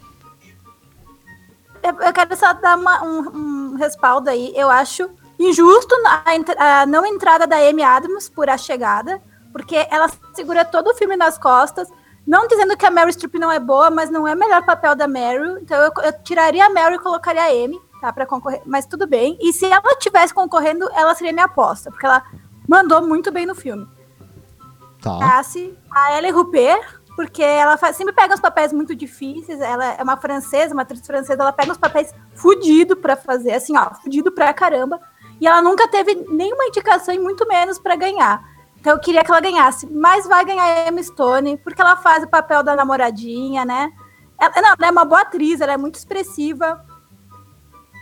[1.82, 4.52] Eu, eu quero só dar uma- um, um respaldo aí.
[4.56, 9.20] Eu acho injusto a, a não entrada da Amy Adams por A Chegada,
[9.52, 11.88] porque ela segura todo o filme nas costas.
[12.26, 14.94] Não dizendo que a Meryl Streep não é boa, mas não é o melhor papel
[14.94, 15.58] da Meryl.
[15.58, 18.12] Então eu, eu tiraria a Meryl e colocaria a Amy, tá?
[18.12, 18.60] Pra concorrer.
[18.66, 19.36] Mas tudo bem.
[19.40, 22.22] E se ela tivesse concorrendo, ela seria minha aposta, porque ela
[22.68, 23.88] mandou muito bem no filme.
[25.02, 25.18] Tá.
[25.18, 29.60] Cassie, a Ellie Rupert, porque ela faz- sempre pega uns papéis muito difíceis.
[29.60, 33.76] Ela é uma francesa, uma atriz francesa, ela pega uns papéis fudido pra fazer, assim,
[33.76, 35.00] ó, fudido pra caramba.
[35.40, 38.44] E ela nunca teve nenhuma indicação e muito menos pra ganhar.
[38.80, 42.24] Então eu queria que ela ganhasse, mas vai ganhar a Emma Stone, porque ela faz
[42.24, 43.92] o papel da namoradinha, né?
[44.40, 46.82] Ela, não, ela é uma boa atriz, ela é muito expressiva.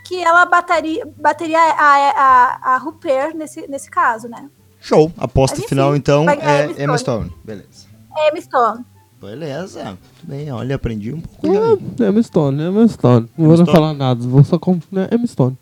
[0.07, 4.49] Que ela bateria, bateria a, a, a Rupert nesse, nesse caso, né?
[4.81, 5.13] Show.
[5.19, 7.27] Aposta Mas enfim, final, então, é Emma Emma Stone.
[7.27, 7.35] Stone.
[7.45, 7.89] Beleza.
[8.17, 8.85] Emma Stone.
[9.21, 9.85] Beleza.
[9.85, 11.47] Muito bem, olha, aprendi um pouco.
[11.51, 12.07] aí.
[12.07, 13.29] É Emma Stone, é Emma Stone.
[13.37, 13.73] Não vou Stone.
[13.73, 14.59] falar nada, vou só...
[14.59, 14.79] Com...
[14.95, 15.59] É Emma Stone.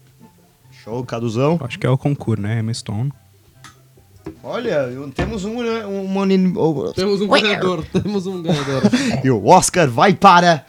[0.71, 1.59] Show, Caduzão.
[1.63, 2.59] Acho que é o concurso, né?
[2.61, 3.11] Emma Stone.
[4.43, 8.83] Olha, temos um, né, um, unim- o- Temos um ganhador, temos um ganhador.
[9.25, 10.65] E o Oscar vai para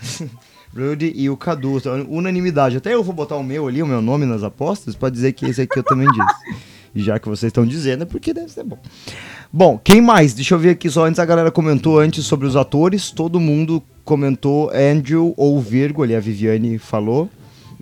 [0.76, 1.82] Rudy e o Cadu.
[2.10, 2.78] Unanimidade.
[2.78, 5.46] Até eu vou botar o meu ali, o meu nome nas apostas, pra dizer que
[5.46, 6.58] esse aqui eu também disse.
[6.96, 8.80] E já que vocês estão dizendo, é porque deve ser bom.
[9.54, 10.34] Bom, quem mais?
[10.34, 11.20] Deixa eu ver aqui só antes.
[11.20, 13.12] A galera comentou antes sobre os atores.
[13.12, 17.30] Todo mundo comentou Andrew ou Virgo, ali a Viviane falou.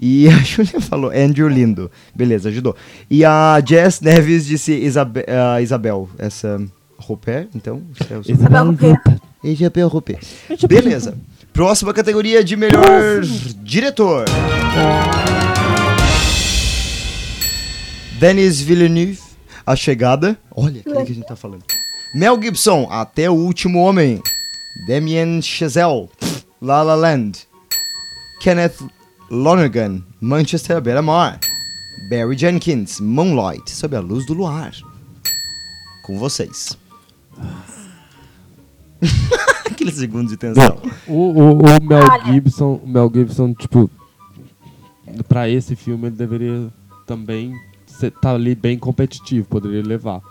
[0.02, 1.90] E a Julia falou Andrew lindo.
[2.14, 2.76] Beleza, ajudou.
[3.10, 6.10] E a Jess Neves disse Isabe a Isabel.
[6.18, 6.62] Essa
[6.98, 7.82] roupa, então.
[8.10, 9.20] é Isabel Rupert.
[9.44, 10.26] Isabel Rupert.
[10.68, 11.18] Beleza.
[11.54, 13.22] Próxima categoria de melhor
[13.64, 14.26] diretor.
[18.20, 19.20] Denis Villeneuve,
[19.66, 20.38] A Chegada.
[20.52, 21.64] Olha, aquele que a gente tá falando.
[22.14, 24.22] Mel Gibson, Até o Último Homem.
[24.88, 26.10] Damien Chazelle,
[26.62, 27.40] La La Land.
[28.42, 28.82] Kenneth
[29.30, 31.40] Lonergan, Manchester à beira-mar.
[32.10, 34.72] Barry Jenkins, Moonlight, Sob a Luz do Luar.
[36.04, 36.78] Com vocês.
[39.66, 40.82] Aqueles segundos de tensão.
[41.08, 42.06] O, o, o Mel.
[42.26, 43.90] Gibson, o Mel Gibson, tipo,
[45.28, 46.72] pra esse filme ele deveria
[47.06, 47.54] também
[47.88, 50.22] cê tá ali bem competitivo, poderia levar.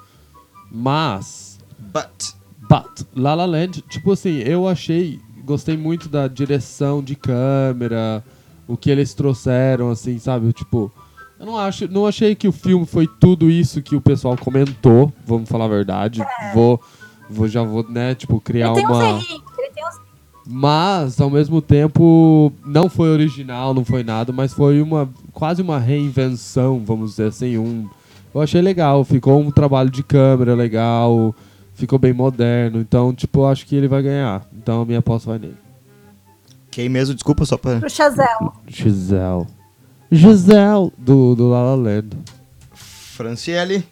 [0.70, 2.34] Mas, But.
[2.68, 8.22] but, La La Land, tipo assim, eu achei, gostei muito da direção de câmera,
[8.66, 10.52] o que eles trouxeram, assim, sabe?
[10.52, 10.92] Tipo,
[11.38, 15.12] eu não, acho, não achei que o filme foi tudo isso que o pessoal comentou,
[15.26, 16.22] vamos falar a verdade.
[16.54, 16.80] Vou,
[17.28, 19.14] vou, já vou, né, tipo, criar Ele tem uma...
[19.14, 20.00] uns ele tem uns...
[20.46, 25.78] Mas, ao mesmo tempo, não foi original, não foi nada, mas foi uma quase uma
[25.78, 27.56] reinvenção, vamos dizer assim.
[27.56, 27.88] Um,
[28.34, 31.34] eu achei legal, ficou um trabalho de câmera legal,
[31.74, 32.78] ficou bem moderno.
[32.80, 34.46] Então, tipo, eu acho que ele vai ganhar.
[34.52, 35.63] Então, a minha aposta vai nele.
[36.74, 37.14] Quem mesmo?
[37.14, 37.78] Desculpa só pra.
[37.78, 38.52] Pro Chazel.
[38.66, 39.46] Giselle.
[40.10, 42.18] Giselle, do, do La La Land.
[42.72, 43.88] Franciele.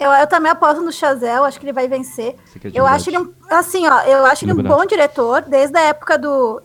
[0.00, 2.36] Eu, eu também aposto no Chazel, acho que ele vai vencer.
[2.72, 6.16] Eu acho ele um, assim, ó, eu acho ele um bom diretor, desde a época
[6.16, 6.62] do,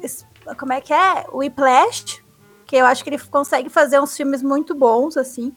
[0.58, 1.26] como é que é?
[1.30, 2.24] O Whiplash,
[2.66, 5.54] que eu acho que ele consegue fazer uns filmes muito bons, assim.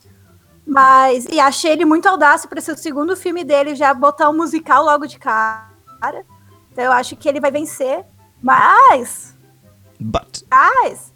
[0.66, 4.36] Mas, e achei ele muito audácio para ser o segundo filme dele, já botar um
[4.36, 5.70] musical logo de cara.
[6.72, 8.04] Então eu acho que ele vai vencer.
[8.42, 9.34] Mas,
[9.98, 10.42] But.
[10.50, 11.12] mas,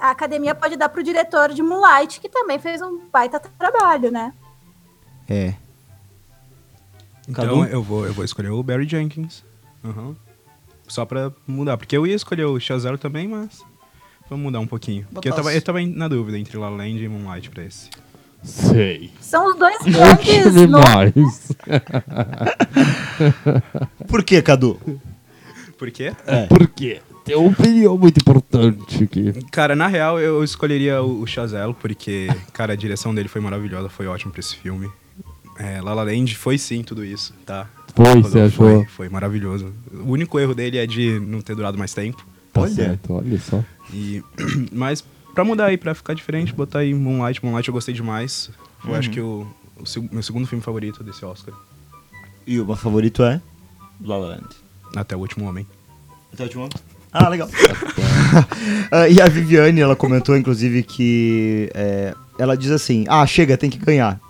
[0.00, 4.32] a academia pode dar pro diretor de Moonlight, que também fez um baita trabalho, né?
[5.28, 5.54] É.
[7.28, 7.64] Então Cadu?
[7.66, 9.44] eu vou, eu vou escolher o Barry Jenkins.
[9.84, 10.16] Aham.
[10.86, 11.76] Só pra mudar.
[11.76, 13.62] Porque eu ia escolher o Shazam também, mas.
[14.30, 15.06] Vamos mudar um pouquinho.
[15.12, 17.90] Porque eu tava, eu tava na dúvida entre La La Land e Moonlight pra esse.
[18.42, 19.12] Sei.
[19.20, 21.48] São os dois grandes nomes.
[21.64, 21.88] Demais.
[24.08, 24.80] Por que, Cadu?
[25.78, 26.12] Por quê?
[26.48, 27.00] Por quê?
[27.24, 29.32] Tem uma opinião muito importante aqui.
[29.52, 34.06] Cara, na real, eu escolheria o, Chazelle, porque, cara, a direção dele foi maravilhosa, foi
[34.06, 34.90] ótimo pra esse filme.
[35.58, 37.68] É, La La Land foi sim tudo isso, tá?
[37.94, 38.66] Foi, você achou?
[38.66, 39.72] Foi, foi maravilhoso.
[39.92, 42.24] O único erro dele é de não ter durado mais tempo.
[42.52, 42.70] Tá Olha.
[42.70, 43.62] certo, olha só.
[43.92, 44.22] E,
[44.72, 47.44] mas pra mudar aí, pra ficar diferente, botar aí Moonlight.
[47.44, 48.50] Moonlight eu gostei demais.
[48.86, 51.54] Eu acho que o, o meu segundo filme favorito desse Oscar.
[52.46, 53.40] E o meu favorito é?
[54.00, 54.67] La La Land.
[54.96, 55.66] Até o Último Homem.
[56.32, 56.68] Até o último
[57.12, 57.48] Ah, legal.
[58.92, 63.70] Ah, e a Viviane, ela comentou, inclusive, que é, ela diz assim, ah, chega, tem
[63.70, 64.20] que ganhar.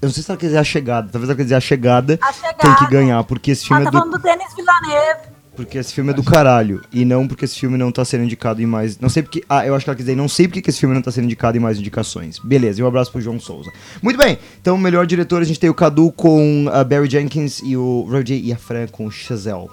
[0.00, 2.18] Eu não sei se ela quer dizer a chegada, talvez ela quer dizer a chegada,
[2.22, 2.56] A Chegada.
[2.58, 5.31] tem que ganhar, porque esse filme Ela é tá do, falando do Denis Villeneuve.
[5.62, 8.60] Porque esse filme é do caralho, e não porque esse filme não tá sendo indicado
[8.60, 10.62] em mais, não sei porque, ah, eu acho que ela quer dizer, não sei porque
[10.62, 12.38] que esse filme não tá sendo indicado em mais indicações.
[12.38, 13.70] Beleza, e um abraço pro João Souza.
[14.02, 17.60] Muito bem, então o melhor diretor a gente tem o Cadu com a Barry Jenkins
[17.64, 19.68] e o Roger e a Fran com o Chazelle.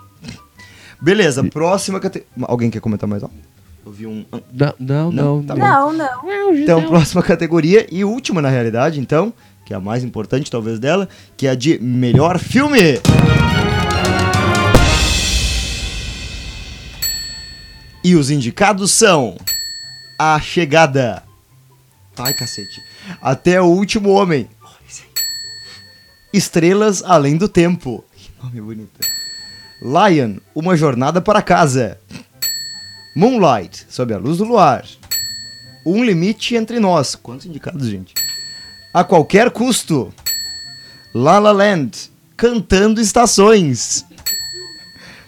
[1.01, 2.27] Beleza, próxima categoria.
[2.43, 3.35] Alguém quer comentar mais algo?
[3.85, 4.25] Eu vi um.
[4.51, 5.43] Não, não, Não, não.
[5.43, 5.93] tá não.
[5.93, 6.55] Não, não.
[6.55, 9.33] Então, próxima categoria e última na realidade, então,
[9.65, 12.99] que é a mais importante talvez dela, que é a de melhor filme.
[18.03, 19.37] E os indicados são
[20.17, 21.23] A Chegada.
[22.17, 22.81] Ai, cacete.
[23.21, 24.49] Até o Último Homem.
[26.33, 28.03] Estrelas Além do Tempo.
[28.15, 28.99] Que nome bonito.
[29.81, 31.99] Lion, Uma Jornada para Casa.
[33.15, 34.85] Moonlight, Sob a Luz do Luar.
[35.85, 37.15] Um Limite Entre Nós.
[37.15, 38.13] Quantos indicados, gente?
[38.93, 40.13] A Qualquer Custo.
[41.13, 44.05] La La Land, Cantando Estações.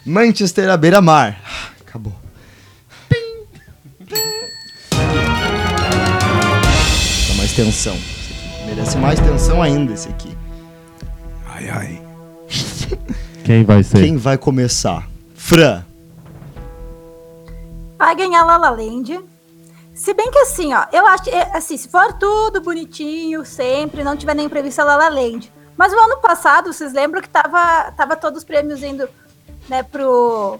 [0.05, 1.41] Manchester à beira-mar.
[1.43, 2.20] Ah, Acabou.
[7.52, 7.98] Mais tensão.
[8.66, 10.38] Merece mais tensão ainda esse aqui.
[11.48, 12.02] Ai, ai.
[13.44, 13.98] Quem vai ser?
[14.02, 15.08] Quem vai começar?
[15.36, 15.84] Fran.
[17.98, 19.20] Vai ganhar La La Land.
[19.94, 24.16] Se bem que assim, ó, eu acho, é, assim, se for tudo bonitinho, sempre, não
[24.16, 25.52] tiver nem previsto a La La Land.
[25.76, 29.08] Mas o ano passado, vocês lembram que tava, tava todos os prêmios indo,
[29.68, 30.60] né, pro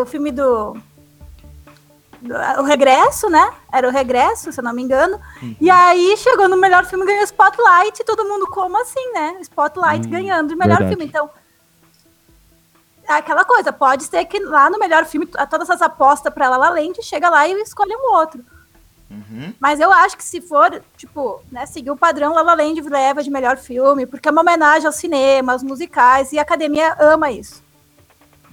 [0.00, 0.76] o filme do-
[2.58, 3.52] o Regresso, né?
[3.72, 5.20] Era o Regresso, se eu não me engano.
[5.60, 9.38] E aí chegou no melhor filme, ganhou Spotlight, e todo mundo, como assim, né?
[9.40, 10.96] Spotlight ganhando de melhor verdade.
[10.96, 11.04] filme.
[11.06, 11.30] Então,
[13.08, 16.56] é aquela coisa, pode ser que lá no melhor filme, todas essas apostas pra La
[16.56, 18.44] La Land, chega lá e escolhe um outro.
[19.60, 23.22] Mas eu acho que se for, tipo, né, seguir o padrão, La La Land leva
[23.22, 27.30] de melhor filme, porque é uma homenagem ao cinema, aos musicais, e a academia ama
[27.30, 27.62] isso.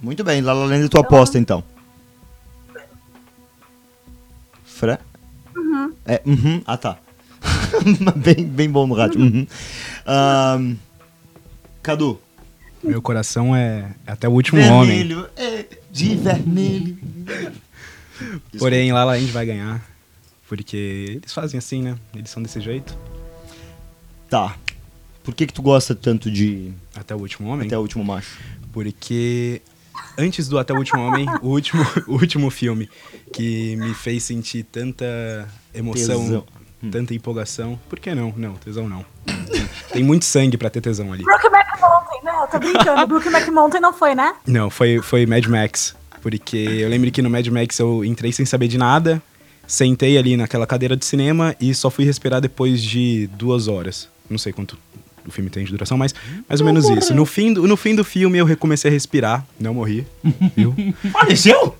[0.00, 1.64] Muito bem, La La Land, tua aposta então.
[4.82, 4.98] Fran?
[6.04, 6.60] É, uhum.
[6.66, 6.98] Ah, tá.
[8.16, 9.20] bem, bem bom no rádio.
[9.20, 9.46] Uhum.
[10.04, 10.74] Ahn,
[11.80, 12.20] Cadu.
[12.82, 14.88] Meu coração é é até o último homem.
[14.88, 16.98] vermelho, é, de vermelho.
[18.58, 19.88] Porém, lá La Land vai ganhar.
[20.48, 21.96] Porque eles fazem assim, né?
[22.12, 22.98] Eles são desse jeito.
[24.28, 24.56] Tá.
[25.22, 27.68] Por que que tu gosta tanto de Até o último homem.
[27.68, 28.36] Até o Último Macho?
[28.72, 29.62] Porque
[30.18, 32.88] antes do Até o Último Homem, o último, o último filme
[33.32, 36.20] que me fez sentir tanta emoção.
[36.20, 36.44] Tesão.
[36.90, 37.78] tanta empolgação.
[37.88, 38.32] Por que não?
[38.36, 39.04] Não, tesão não.
[39.92, 41.22] Tem muito sangue pra ter tesão ali.
[41.24, 43.06] Brookback Mountain, não, tô brincando.
[43.08, 44.34] Brookback Mountain não foi, né?
[44.46, 45.94] Não, foi, foi Mad Max.
[46.20, 49.20] Porque eu lembro que no Mad Max eu entrei sem saber de nada,
[49.66, 54.08] sentei ali naquela cadeira de cinema e só fui respirar depois de duas horas.
[54.30, 54.78] Não sei quanto
[55.26, 56.14] o filme tem de duração, mas
[56.48, 57.14] mais ou menos isso.
[57.14, 60.06] No fim, do, no fim do filme eu recomecei a respirar, não morri,
[60.56, 60.74] viu?
[61.12, 61.76] Faleceu?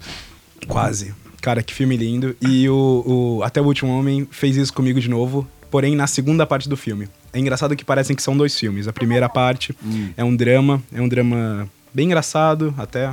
[0.66, 1.14] Quase.
[1.40, 2.36] Cara, que filme lindo.
[2.40, 6.46] E o, o Até o Último Homem fez isso comigo de novo, porém na segunda
[6.46, 7.08] parte do filme.
[7.32, 8.86] É engraçado que parecem que são dois filmes.
[8.86, 9.74] A primeira parte
[10.16, 13.12] é um drama, é um drama bem engraçado até.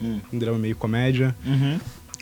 [0.00, 1.34] Um drama meio comédia.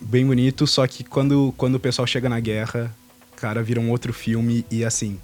[0.02, 2.94] Bem bonito, só que quando, quando o pessoal chega na guerra,
[3.34, 5.18] cara, vira um outro filme e assim.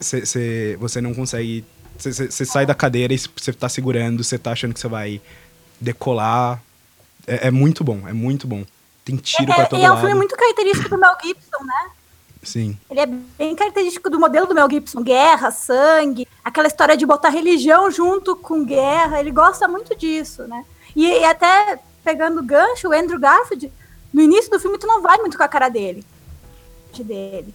[0.00, 1.64] Cê- cê- você não consegue.
[1.98, 5.20] Você sai da cadeira e você tá segurando, você tá achando que você vai
[5.80, 6.62] decolar.
[7.26, 8.64] É, é muito bom, é muito bom.
[9.04, 10.00] Tem tiro pra É, todo e é um lado.
[10.00, 11.90] filme muito característico do Mel Gibson, né?
[12.42, 12.78] Sim.
[12.90, 15.02] Ele é bem característico do modelo do Mel Gibson.
[15.02, 19.18] Guerra, sangue, aquela história de botar religião junto com guerra.
[19.18, 20.64] Ele gosta muito disso, né?
[20.94, 23.72] E, e até pegando o gancho, o Andrew Garfield,
[24.12, 26.04] no início do filme, tu não vai muito com a cara dele.
[27.02, 27.52] dele.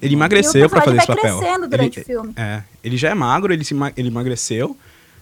[0.00, 1.38] Ele emagreceu pra fazer esse papel.
[1.38, 2.32] crescendo durante ele, o filme.
[2.36, 4.76] É, ele já é magro, ele, se ele emagreceu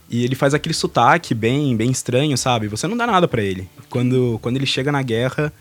[0.08, 2.66] e ele faz aquele sotaque bem, bem estranho, sabe?
[2.68, 3.68] Você não dá nada pra ele.
[3.88, 5.52] Quando, quando ele chega na guerra,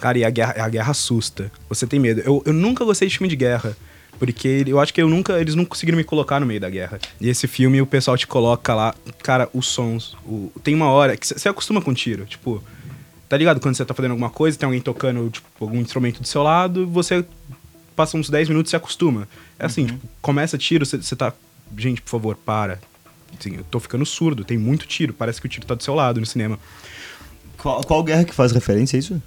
[0.00, 1.50] cara, e a guerra, a guerra assusta.
[1.68, 2.20] Você tem medo.
[2.24, 3.76] Eu, eu nunca gostei de filme de guerra.
[4.18, 7.00] Porque eu acho que eu nunca, eles não conseguiram me colocar no meio da guerra.
[7.20, 10.16] E esse filme o pessoal te coloca lá, cara, os sons.
[10.24, 12.62] o- tem uma hora que você acostuma com tiro, tipo,
[13.28, 13.58] tá ligado?
[13.58, 16.86] Quando você tá fazendo alguma coisa, tem alguém tocando tipo, algum instrumento do seu lado,
[16.86, 17.24] você
[17.94, 19.28] passa uns 10 minutos e se acostuma.
[19.58, 21.32] É assim, tipo, começa tiro, você tá.
[21.76, 22.78] Gente, por favor, para.
[23.38, 25.94] Assim, eu tô ficando surdo, tem muito tiro, parece que o tiro tá do seu
[25.94, 26.58] lado no cinema.
[27.58, 29.22] Qual, qual guerra que faz referência a isso?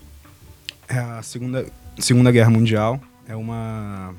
[0.87, 1.65] É a Segunda,
[1.99, 3.01] segunda Guerra Mundial.
[3.27, 4.13] É uma,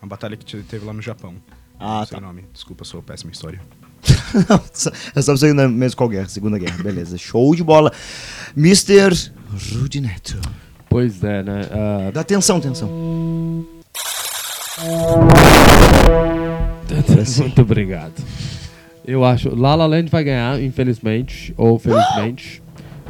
[0.00, 1.34] uma batalha que te- teve lá no Japão.
[1.80, 2.22] Ah, não sei tá.
[2.24, 2.44] o nome.
[2.52, 3.60] Desculpa, eu sou péssima história.
[5.14, 7.18] é só não mesmo qual guerra, Segunda Guerra, beleza.
[7.18, 7.92] Show de bola.
[8.56, 9.32] Mr.
[9.72, 10.38] Rudy Neto.
[10.88, 11.62] Pois é, né?
[11.72, 13.66] Ah, Dá atenção, atenção.
[17.38, 18.14] Muito obrigado.
[19.06, 19.54] Eu acho.
[19.54, 22.62] La La Land vai ganhar, infelizmente, ou felizmente.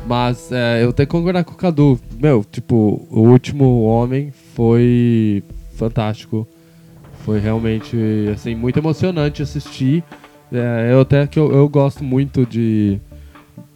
[0.07, 1.99] Mas é, eu tenho que concordar com o Cadu.
[2.21, 5.43] Meu, tipo, o último homem foi
[5.75, 6.47] fantástico.
[7.25, 7.97] Foi realmente,
[8.33, 10.05] assim, muito emocionante assistir.
[10.53, 13.01] É, eu até que eu, eu gosto muito de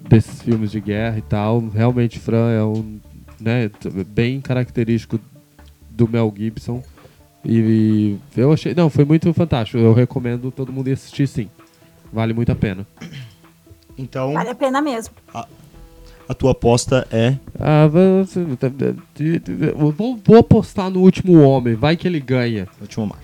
[0.07, 1.67] desses filmes de guerra e tal.
[1.69, 2.99] Realmente, Fran é um,
[3.41, 3.71] né,
[4.09, 5.19] bem característico
[5.91, 6.83] do Mel Gibson.
[7.45, 9.79] E, eu achei, não, foi muito fantástico.
[9.79, 11.49] Eu recomendo todo mundo ir assistir, sim.
[12.13, 12.87] Vale muito a pena.
[13.97, 15.15] Então, Vale a pena mesmo.
[16.29, 17.37] a tua aposta é.
[17.59, 18.25] Ah, vou,
[20.25, 21.75] vou apostar no último homem.
[21.75, 22.69] Vai que ele ganha.
[22.81, 23.23] Último macho.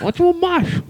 [0.00, 0.82] Ótimo macho.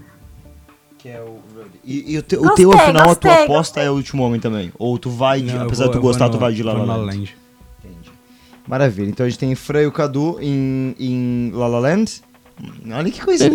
[0.97, 1.39] Que é o
[1.83, 4.23] E, e o, te- o Gostei, teu, afinal, a tua gostei, aposta é o último
[4.23, 4.71] homem também?
[4.79, 7.35] Ou tu vai, de- Não, apesar vou- de tu gostar, no- tu vai de Land?
[7.83, 8.11] Entendi.
[8.67, 9.09] Maravilha.
[9.09, 12.21] Então a gente tem Fran e o Cadu em, em La La Land.
[12.91, 13.49] Olha que coisa.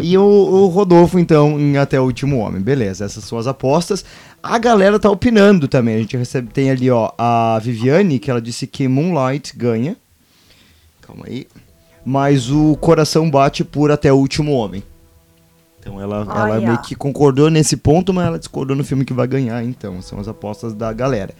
[0.00, 2.60] e o, o Rodolfo, então, em Até o Último Homem.
[2.60, 4.04] Beleza, essas são as apostas.
[4.42, 5.96] A galera tá opinando também.
[5.96, 9.96] A gente recebe, tem ali, ó, a Viviane, que ela disse que Moonlight ganha.
[11.00, 11.46] Calma aí.
[12.04, 14.82] Mas o coração bate por Até o Último Homem.
[15.78, 19.26] Então ela, ela meio que concordou nesse ponto, mas ela discordou no filme que vai
[19.26, 20.02] ganhar, então.
[20.02, 21.32] São as apostas da galera.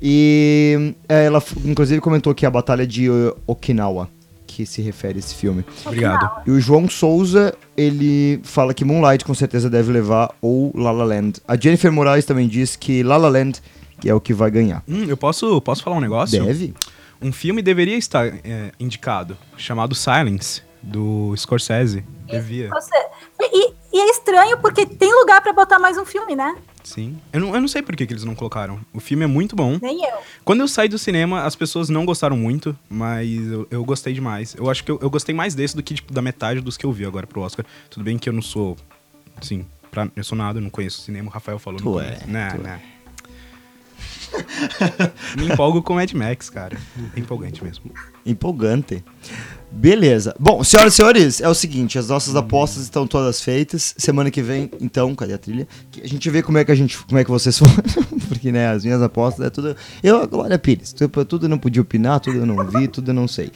[0.00, 4.08] E é, ela, inclusive, comentou que a Batalha de uh, Okinawa,
[4.48, 5.64] que se refere a esse filme.
[5.84, 6.42] Obrigado.
[6.44, 11.04] E o João Souza, ele fala que Moonlight com certeza deve levar ou La La
[11.04, 11.34] Land.
[11.46, 13.60] A Jennifer Moraes também diz que La La Land
[14.00, 14.82] que é o que vai ganhar.
[14.88, 16.42] Hum, eu posso, posso falar um negócio?
[16.44, 16.74] Deve?
[17.20, 22.04] Um filme deveria estar é, indicado, chamado Silence, do Scorsese.
[22.26, 22.94] Devia, Você...
[23.40, 26.54] E, e é estranho porque tem lugar pra botar mais um filme, né?
[26.88, 27.18] Sim.
[27.32, 28.80] Eu não, eu não sei por que, que eles não colocaram.
[28.92, 29.78] O filme é muito bom.
[29.80, 30.18] Nem eu.
[30.44, 34.54] Quando eu saí do cinema, as pessoas não gostaram muito, mas eu, eu gostei demais.
[34.56, 36.86] Eu acho que eu, eu gostei mais desse do que tipo, da metade dos que
[36.86, 37.64] eu vi agora pro Oscar.
[37.90, 38.76] Tudo bem que eu não sou,
[39.36, 41.28] assim, pra, eu sou nada, eu não conheço cinema.
[41.28, 42.26] O Rafael falou Tu no é, começo.
[42.28, 42.82] Né, né.
[45.36, 46.78] Me empolgo com Mad Max, cara.
[47.16, 47.90] É empolgante mesmo.
[48.24, 49.04] Empolgante.
[49.70, 50.34] Beleza.
[50.38, 53.94] Bom, senhoras e senhores, é o seguinte, as nossas apostas estão todas feitas.
[53.96, 55.68] Semana que vem, então, cadê a trilha?
[56.02, 57.74] A gente vê como é que a gente, como é que vocês foram,
[58.28, 59.76] porque né, as minhas apostas é tudo.
[60.02, 63.14] Eu, Glória Pires, tudo tudo eu não podia opinar, tudo eu não vi, tudo eu
[63.14, 63.52] não sei.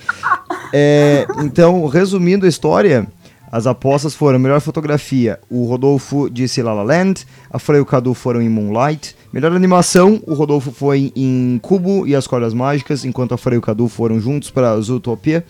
[0.73, 3.07] É, então, resumindo a história,
[3.51, 5.41] as apostas foram melhor fotografia.
[5.51, 9.53] O Rodolfo disse La La Land, a Fran e o Cadu foram em Moonlight Melhor
[9.53, 13.62] animação, o Rodolfo foi em Cubo e as Cordas Mágicas, enquanto a Freio e o
[13.62, 15.43] Cadu foram juntos para Zootopia.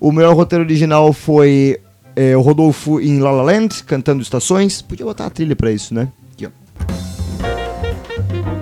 [0.00, 1.78] O melhor roteiro original foi
[2.16, 4.80] é, o Rodolfo em La La Land, cantando estações.
[4.80, 6.08] Podia botar a trilha pra isso, né?
[6.32, 6.50] Aqui, ó.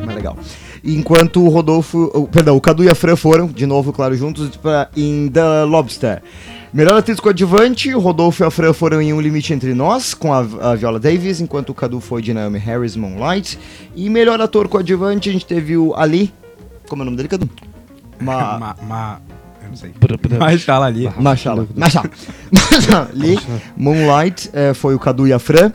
[0.04, 0.36] Mais legal.
[0.82, 4.90] Enquanto o Rodolfo, perdão, o Cadu e a Fran foram, de novo, claro, juntos, pra,
[4.96, 6.20] em The Lobster.
[6.74, 10.34] Melhor atriz coadjuvante, o Rodolfo e a Fran foram em Um Limite Entre Nós, com
[10.34, 13.56] a, a Viola Davis, enquanto o Cadu foi de Naomi Harris, Moonlight.
[13.94, 16.34] E melhor ator coadjuvante, a gente teve o Ali,
[16.88, 17.48] como é o nome dele, Cadu?
[18.18, 18.58] Ma...
[18.58, 19.20] Ma, ma,
[19.62, 19.94] eu não sei.
[20.36, 21.08] Machala ali.
[21.16, 21.68] Machala.
[21.76, 22.10] Machala.
[22.50, 23.08] Machala.
[23.14, 23.38] Ali,
[23.76, 25.72] Moonlight eh, foi o Cadu e a Fran.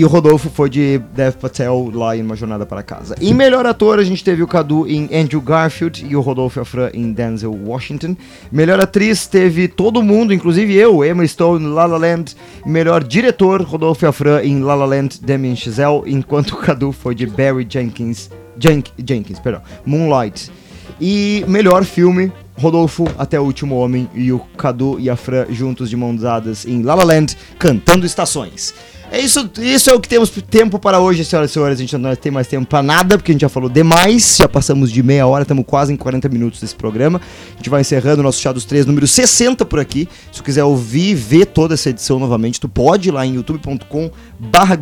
[0.00, 3.16] E o Rodolfo foi de Dev Patel lá em Uma Jornada para Casa.
[3.20, 6.62] Em melhor ator, a gente teve o Cadu em Andrew Garfield e o Rodolfo e
[6.62, 8.16] a Fran em Denzel Washington.
[8.50, 12.34] Melhor atriz teve todo mundo, inclusive eu, Emma Stone, La La Land.
[12.64, 16.92] Melhor diretor, Rodolfo e a Fran em La La Land, Damien Chazelle, enquanto o Cadu
[16.92, 20.50] foi de Barry Jenkins, Jenk, Jenkins, perdão, Moonlight.
[20.98, 25.90] E melhor filme, Rodolfo até o Último Homem e o Cadu e a Fran juntos
[25.90, 28.72] de mãos dadas em La La Land, cantando estações.
[29.12, 31.78] É isso, isso é o que temos tempo para hoje, senhoras e senhores.
[31.78, 34.36] A gente não tem mais tempo para nada, porque a gente já falou demais.
[34.38, 37.20] Já passamos de meia hora, estamos quase em 40 minutos desse programa.
[37.52, 40.08] A gente vai encerrando o nosso Chá dos Três, número 60 por aqui.
[40.30, 43.34] Se tu quiser ouvir e ver toda essa edição novamente, tu pode ir lá em
[43.34, 44.78] youtube.com barra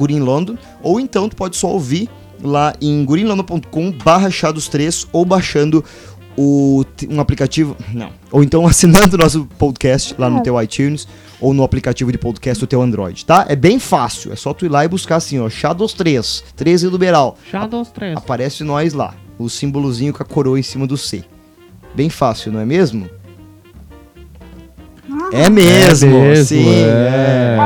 [0.83, 2.09] ou então tu pode só ouvir
[2.43, 5.83] lá em gurinlando.com barra chá dos três ou baixando
[6.41, 11.09] o, um aplicativo, não, ou então assinando o nosso podcast lá no teu iTunes
[11.41, 13.45] ou no aplicativo de podcast do teu Android, tá?
[13.49, 16.45] É bem fácil, é só tu ir lá e buscar assim, ó, chá dos três,
[16.55, 17.37] 13 do Beral.
[17.51, 18.17] Chá dos três.
[18.17, 21.25] Aparece nós lá, o símbolozinho com a coroa em cima do C.
[21.93, 23.11] Bem fácil, não é mesmo?
[25.33, 26.69] É mesmo, É mesmo, sim.
[26.69, 27.57] é.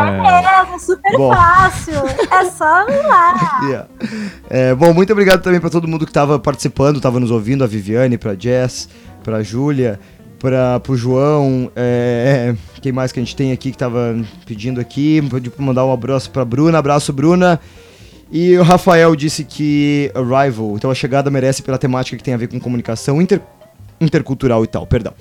[0.75, 1.33] É, super Bom.
[1.35, 1.95] fácil.
[2.31, 3.61] É só ir lá.
[3.65, 3.89] Yeah.
[4.51, 7.67] É, bom, muito obrigado também pra todo mundo que estava participando, estava nos ouvindo, a
[7.67, 8.89] Viviane, pra Jess,
[9.23, 9.99] pra Júlia,
[10.39, 15.23] para pro João, é, quem mais que a gente tem aqui que tava pedindo aqui,
[15.31, 17.61] pode mandar um abraço pra Bruna, abraço Bruna.
[18.31, 22.39] E o Rafael disse que Arrival, então a chegada merece pela temática que tem a
[22.39, 23.43] ver com comunicação inter-
[24.01, 25.13] intercultural e tal, perdão.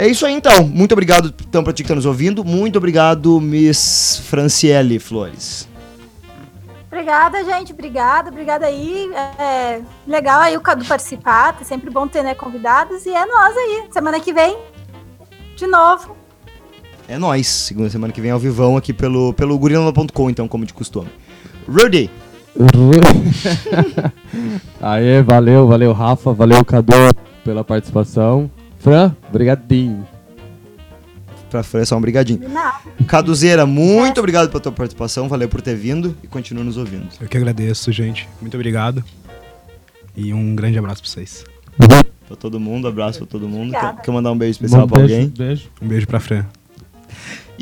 [0.00, 3.38] É isso aí então, muito obrigado então pra ti que tá nos ouvindo, muito obrigado
[3.38, 5.68] Miss Franciele Flores.
[6.86, 7.74] Obrigada, gente.
[7.74, 9.10] Obrigada, obrigada aí.
[9.38, 11.54] É legal aí o Cadu participar.
[11.60, 13.04] É sempre bom ter né, convidados.
[13.04, 13.84] E é nós aí.
[13.90, 14.56] Semana que vem,
[15.54, 16.16] de novo.
[17.06, 17.46] É nóis.
[17.46, 21.10] Segunda semana que vem ao vivão aqui pelo, pelo gurilano.com, então, como de costume.
[21.68, 22.10] Rudy,
[24.80, 26.94] Aê, valeu, valeu, Rafa, valeu, Cadu,
[27.44, 28.50] pela participação.
[28.80, 30.06] Fran, brigadinho.
[31.50, 32.40] pra Fran, só um brigadinho.
[33.06, 37.08] Caduzeira, muito obrigado pela tua participação, valeu por ter vindo e continua nos ouvindo.
[37.20, 38.28] Eu que agradeço, gente.
[38.40, 39.04] Muito obrigado.
[40.16, 41.44] E um grande abraço pra vocês.
[42.26, 43.68] Pra todo mundo, abraço pra todo mundo.
[43.68, 43.96] Obrigada.
[43.96, 45.28] Quer, quer mandar um beijo especial Bom, pra beijo, alguém?
[45.36, 45.68] Beijo.
[45.82, 46.46] Um beijo pra Fran.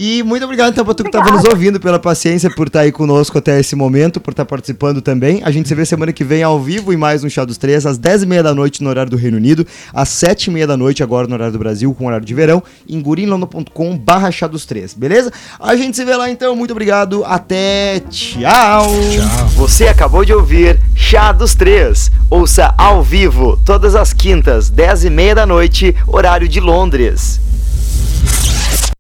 [0.00, 2.92] E muito obrigado então pra tu que tava nos ouvindo, pela paciência, por estar aí
[2.92, 5.42] conosco até esse momento, por estar participando também.
[5.42, 7.84] A gente se vê semana que vem ao vivo em mais um Chá dos Três,
[7.84, 11.34] às 10h30 da noite no horário do Reino Unido, às 7h30 da noite agora no
[11.34, 15.32] horário do Brasil, com horário de verão, em gurinlando.com barra Chá dos Três, beleza?
[15.58, 18.86] A gente se vê lá então, muito obrigado, até tchau!
[18.92, 19.48] Tchau.
[19.56, 22.08] Você acabou de ouvir Chá dos Três.
[22.30, 27.40] Ouça ao vivo, todas as quintas, 10h30 da noite, horário de Londres.